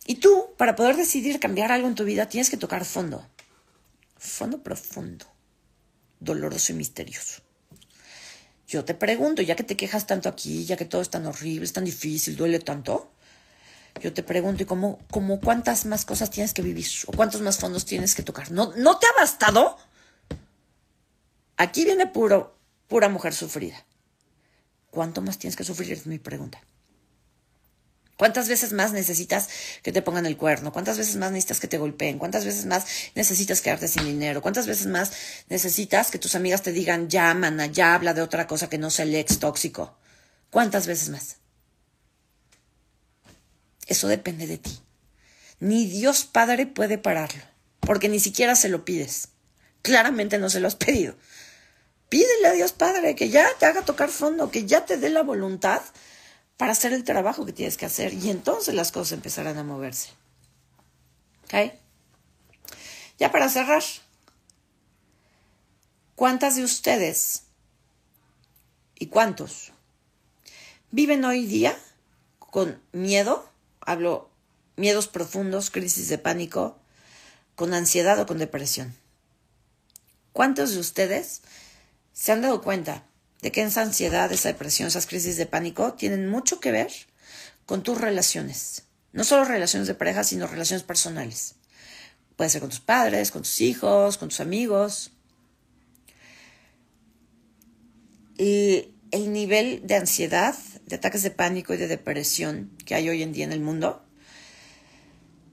[0.04, 3.26] Y tú, para poder decidir cambiar algo en tu vida, tienes que tocar fondo.
[4.16, 5.26] Fondo profundo,
[6.20, 7.42] doloroso y misterioso.
[8.66, 11.64] Yo te pregunto, ya que te quejas tanto aquí, ya que todo es tan horrible,
[11.64, 13.12] es tan difícil, duele tanto,
[14.00, 16.86] yo te pregunto, ¿y cómo, cómo cuántas más cosas tienes que vivir?
[17.06, 18.50] ¿O cuántos más fondos tienes que tocar?
[18.50, 19.76] ¿No, ¿no te ha bastado?
[21.56, 22.56] Aquí viene puro,
[22.88, 23.84] pura mujer sufrida.
[24.90, 25.92] ¿Cuánto más tienes que sufrir?
[25.92, 26.60] Es mi pregunta.
[28.22, 29.48] ¿Cuántas veces más necesitas
[29.82, 30.72] que te pongan el cuerno?
[30.72, 32.20] ¿Cuántas veces más necesitas que te golpeen?
[32.20, 34.40] ¿Cuántas veces más necesitas quedarte sin dinero?
[34.40, 35.10] ¿Cuántas veces más
[35.48, 38.90] necesitas que tus amigas te digan, ya, mana, ya habla de otra cosa que no
[38.90, 39.98] sea el ex tóxico?
[40.50, 41.38] ¿Cuántas veces más?
[43.88, 44.78] Eso depende de ti.
[45.58, 47.42] Ni Dios Padre puede pararlo,
[47.80, 49.30] porque ni siquiera se lo pides.
[49.82, 51.16] Claramente no se lo has pedido.
[52.08, 55.24] Pídele a Dios Padre que ya te haga tocar fondo, que ya te dé la
[55.24, 55.82] voluntad
[56.56, 60.10] para hacer el trabajo que tienes que hacer y entonces las cosas empezarán a moverse.
[61.44, 61.72] ¿Ok?
[63.18, 63.82] Ya para cerrar,
[66.14, 67.44] ¿cuántas de ustedes
[68.94, 69.72] y cuántos
[70.90, 71.76] viven hoy día
[72.38, 73.48] con miedo
[73.80, 74.30] hablo
[74.76, 76.78] miedos profundos, crisis de pánico,
[77.54, 78.94] con ansiedad o con depresión.
[80.32, 81.42] ¿Cuántos de ustedes
[82.12, 83.04] se han dado cuenta
[83.42, 86.90] de que esa ansiedad, esa depresión, esas crisis de pánico tienen mucho que ver
[87.66, 88.84] con tus relaciones?
[89.12, 91.56] No solo relaciones de pareja, sino relaciones personales.
[92.36, 95.10] Puede ser con tus padres, con tus hijos, con tus amigos.
[98.38, 103.22] Y el nivel de ansiedad de ataques de pánico y de depresión que hay hoy
[103.22, 104.04] en día en el mundo,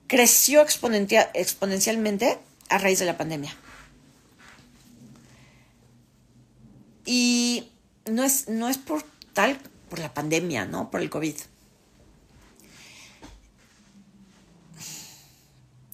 [0.07, 3.55] creció exponencialmente a raíz de la pandemia.
[7.05, 7.69] Y
[8.19, 9.57] no es, no es por tal,
[9.89, 10.91] por la pandemia, ¿no?
[10.91, 11.35] Por el COVID.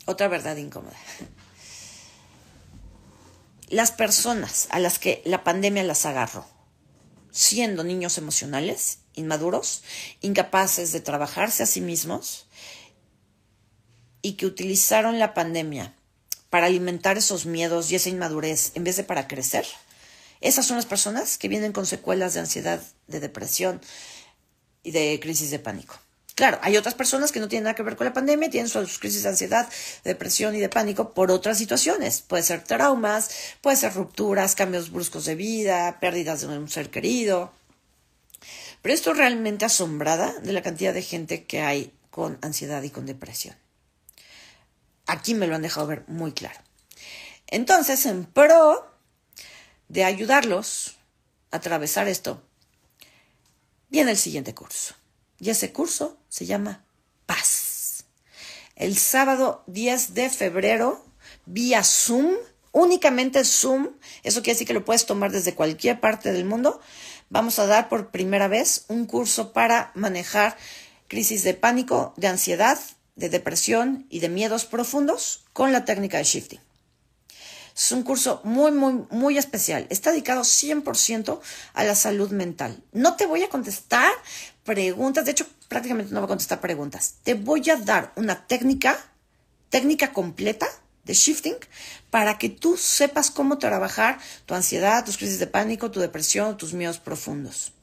[0.06, 0.98] Otra verdad incómoda.
[3.70, 6.48] Las personas a las que la pandemia las agarró,
[7.30, 9.84] siendo niños emocionales, inmaduros,
[10.22, 12.48] incapaces de trabajarse a sí mismos
[14.24, 15.94] y que utilizaron la pandemia
[16.50, 19.68] para alimentar esos miedos y esa inmadurez en vez de para crecer.
[20.46, 23.82] Esas son las personas que vienen con secuelas de ansiedad, de depresión
[24.84, 25.98] y de crisis de pánico.
[26.36, 29.00] Claro, hay otras personas que no tienen nada que ver con la pandemia, tienen sus
[29.00, 29.68] crisis de ansiedad,
[30.04, 32.22] de depresión y de pánico por otras situaciones.
[32.22, 33.32] Puede ser traumas,
[33.62, 37.52] puede ser rupturas, cambios bruscos de vida, pérdidas de un ser querido.
[38.84, 43.08] Pero estoy realmente asombrada de la cantidad de gente que hay con ansiedad y con
[43.08, 43.56] depresión.
[45.08, 46.60] Aquí me lo han dejado ver muy claro.
[47.48, 48.95] Entonces, en pro
[49.88, 50.98] de ayudarlos
[51.52, 52.42] a atravesar esto,
[53.90, 54.96] viene el siguiente curso.
[55.40, 56.84] Y ese curso se llama
[57.26, 58.06] Paz.
[58.76, 61.06] El sábado 10 de febrero,
[61.46, 62.36] vía Zoom,
[62.72, 63.90] únicamente Zoom,
[64.24, 66.82] eso quiere decir que lo puedes tomar desde cualquier parte del mundo,
[67.30, 70.58] vamos a dar por primera vez un curso para manejar
[71.08, 72.78] crisis de pánico, de ansiedad,
[73.16, 76.65] de depresión y de miedos profundos con la técnica de shifting.
[77.76, 79.86] Es un curso muy, muy, muy especial.
[79.90, 81.40] Está dedicado 100%
[81.74, 82.82] a la salud mental.
[82.94, 84.12] No te voy a contestar
[84.64, 87.16] preguntas, de hecho prácticamente no voy a contestar preguntas.
[87.24, 88.98] Te voy a dar una técnica,
[89.70, 90.68] técnica completa
[91.04, 91.56] de shifting
[92.10, 96.74] para que tú sepas cómo trabajar tu ansiedad, tus crisis de pánico, tu depresión, tus
[96.74, 97.74] miedos profundos.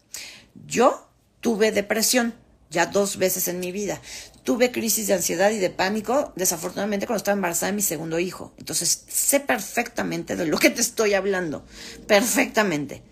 [0.67, 1.07] Yo
[1.41, 2.35] tuve depresión
[2.71, 4.01] ya dos veces en mi vida.
[4.45, 8.55] Tuve crisis de ansiedad y de pánico, desafortunadamente, cuando estaba embarazada de mi segundo hijo.
[8.59, 11.65] Entonces, sé perfectamente de lo que te estoy hablando.
[12.07, 13.03] Perfectamente.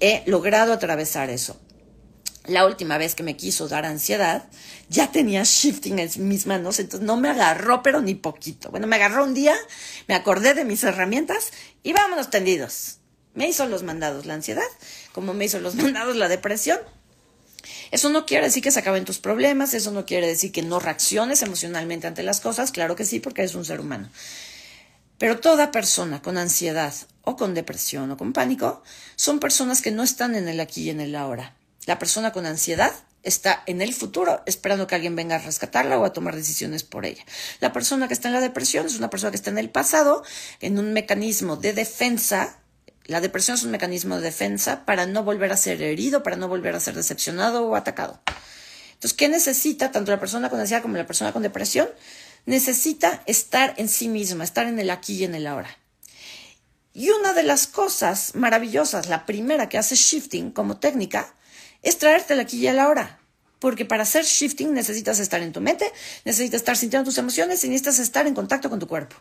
[0.00, 1.60] He logrado atravesar eso
[2.46, 4.48] la última vez que me quiso dar ansiedad,
[4.88, 8.70] ya tenía shifting en mis manos, entonces no me agarró, pero ni poquito.
[8.70, 9.54] Bueno, me agarró un día,
[10.08, 11.52] me acordé de mis herramientas
[11.82, 12.98] y vámonos tendidos.
[13.32, 14.62] Me hizo los mandados la ansiedad,
[15.12, 16.78] como me hizo los mandados la depresión.
[17.90, 20.80] Eso no quiere decir que se acaben tus problemas, eso no quiere decir que no
[20.80, 24.10] reacciones emocionalmente ante las cosas, claro que sí, porque eres un ser humano.
[25.18, 28.82] Pero toda persona con ansiedad o con depresión o con pánico
[29.16, 31.54] son personas que no están en el aquí y en el ahora
[31.86, 36.04] la persona con ansiedad está en el futuro esperando que alguien venga a rescatarla o
[36.04, 37.24] a tomar decisiones por ella.
[37.60, 40.22] La persona que está en la depresión es una persona que está en el pasado,
[40.60, 42.58] en un mecanismo de defensa.
[43.06, 46.48] La depresión es un mecanismo de defensa para no volver a ser herido, para no
[46.48, 48.18] volver a ser decepcionado o atacado.
[48.94, 51.86] Entonces, ¿qué necesita tanto la persona con ansiedad como la persona con depresión?
[52.46, 55.76] Necesita estar en sí misma, estar en el aquí y en el ahora.
[56.94, 61.34] Y una de las cosas maravillosas, la primera que hace shifting como técnica,
[61.82, 63.20] es traerte aquí y a la hora.
[63.58, 65.92] Porque para hacer shifting necesitas estar en tu mente,
[66.24, 69.16] necesitas estar sintiendo tus emociones y necesitas estar en contacto con tu cuerpo.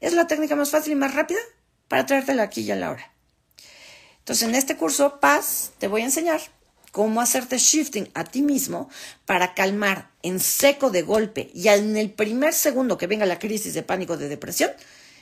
[0.00, 1.40] Es la técnica más fácil y más rápida
[1.92, 3.12] para traértela aquí y a la hora.
[4.20, 6.40] Entonces, en este curso, Paz, te voy a enseñar
[6.90, 8.88] cómo hacerte shifting a ti mismo
[9.26, 13.74] para calmar en seco de golpe y en el primer segundo que venga la crisis
[13.74, 14.70] de pánico de depresión,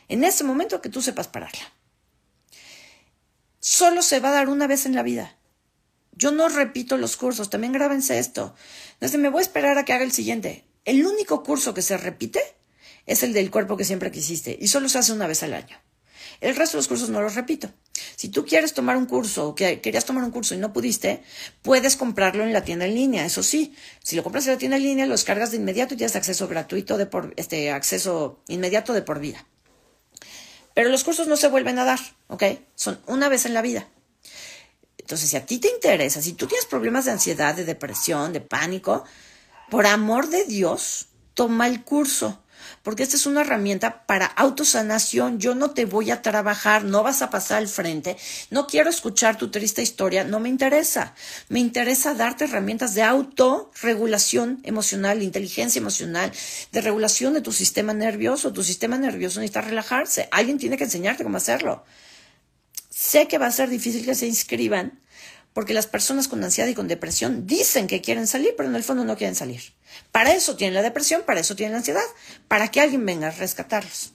[0.09, 1.73] en ese momento que tú sepas pararla.
[3.59, 5.37] Solo se va a dar una vez en la vida.
[6.12, 8.55] Yo no repito los cursos, también grábense esto.
[9.01, 10.64] Desde me voy a esperar a que haga el siguiente.
[10.85, 12.41] El único curso que se repite
[13.07, 15.77] es el del cuerpo que siempre quisiste y solo se hace una vez al año.
[16.41, 17.70] El resto de los cursos no los repito.
[18.16, 21.22] Si tú quieres tomar un curso o que querías tomar un curso y no pudiste,
[21.62, 23.26] puedes comprarlo en la tienda en línea.
[23.26, 25.97] Eso sí, si lo compras en la tienda en línea, lo descargas de inmediato y
[25.99, 29.47] tienes acceso gratuito de por, este acceso inmediato de por vida.
[30.74, 32.45] Pero los cursos no se vuelven a dar, ¿ok?
[32.74, 33.88] Son una vez en la vida.
[34.97, 38.41] Entonces, si a ti te interesa, si tú tienes problemas de ansiedad, de depresión, de
[38.41, 39.05] pánico,
[39.68, 42.43] por amor de Dios, toma el curso
[42.91, 45.38] porque esta es una herramienta para autosanación.
[45.38, 48.16] Yo no te voy a trabajar, no vas a pasar al frente,
[48.51, 51.14] no quiero escuchar tu triste historia, no me interesa.
[51.49, 56.32] Me interesa darte herramientas de autorregulación emocional, inteligencia emocional,
[56.72, 58.53] de regulación de tu sistema nervioso.
[58.53, 60.28] Tu sistema nervioso necesita relajarse.
[60.32, 61.84] Alguien tiene que enseñarte cómo hacerlo.
[62.88, 64.99] Sé que va a ser difícil que se inscriban,
[65.53, 68.85] porque las personas con ansiedad y con depresión dicen que quieren salir, pero en el
[68.85, 69.61] fondo no quieren salir.
[70.13, 72.05] Para eso tienen la depresión, para eso tienen la ansiedad,
[72.49, 74.13] para que alguien venga a rescatarlos.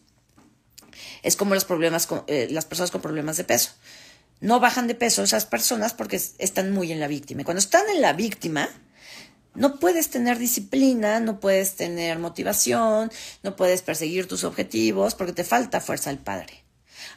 [1.23, 3.71] Es como los problemas eh, las personas con problemas de peso.
[4.39, 7.41] No bajan de peso esas personas porque están muy en la víctima.
[7.41, 8.69] Y cuando están en la víctima,
[9.55, 13.11] no puedes tener disciplina, no puedes tener motivación,
[13.43, 16.64] no puedes perseguir tus objetivos porque te falta fuerza al padre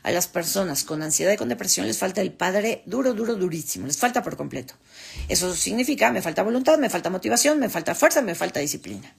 [0.03, 3.87] a las personas con ansiedad y con depresión les falta el padre duro, duro, durísimo,
[3.87, 4.75] les falta por completo.
[5.29, 9.15] Eso significa, me falta voluntad, me falta motivación, me falta fuerza, me falta disciplina.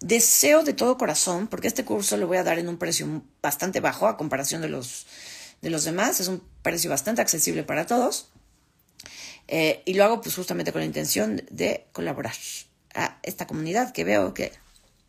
[0.00, 3.80] Deseo de todo corazón, porque este curso lo voy a dar en un precio bastante
[3.80, 5.06] bajo a comparación de los,
[5.60, 8.28] de los demás, es un precio bastante accesible para todos.
[9.48, 12.34] Eh, y lo hago pues justamente con la intención de colaborar
[12.94, 14.52] a esta comunidad que veo que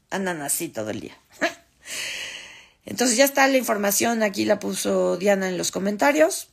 [0.09, 1.17] andan así todo el día.
[2.85, 6.47] Entonces ya está la información, aquí la puso Diana en los comentarios.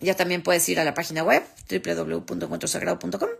[0.00, 3.30] Ya también puedes ir a la página web www.encuentrosagrado.com.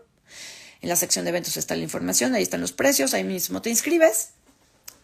[0.81, 3.69] En la sección de eventos está la información, ahí están los precios, ahí mismo te
[3.69, 4.29] inscribes.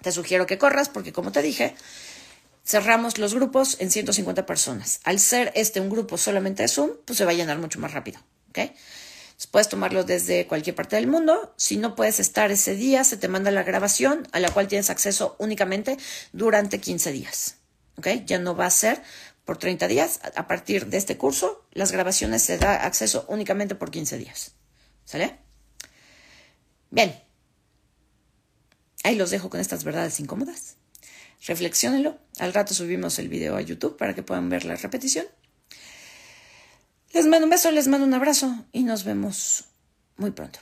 [0.02, 1.76] Te sugiero que corras porque como te dije,
[2.66, 5.00] cerramos los grupos en 150 personas.
[5.04, 7.94] Al ser este un grupo solamente de Zoom, pues se va a llenar mucho más
[7.94, 8.20] rápido.
[8.50, 8.74] ¿okay?
[9.48, 11.54] Puedes tomarlo desde cualquier parte del mundo.
[11.58, 14.90] Si no puedes estar ese día, se te manda la grabación a la cual tienes
[14.90, 15.98] acceso únicamente
[16.32, 17.58] durante 15 días.
[17.98, 18.08] ¿Ok?
[18.26, 19.02] Ya no va a ser
[19.46, 20.20] por 30 días.
[20.36, 24.54] A partir de este curso, las grabaciones se da acceso únicamente por 15 días.
[25.06, 25.40] ¿Sale?
[26.90, 27.22] Bien.
[29.04, 30.78] Ahí los dejo con estas verdades incómodas.
[31.46, 32.20] Reflexionenlo.
[32.40, 35.26] Al rato subimos el video a YouTube para que puedan ver la repetición.
[37.14, 39.66] Les mando un beso, les mando un abrazo y nos vemos
[40.18, 40.60] muy pronto.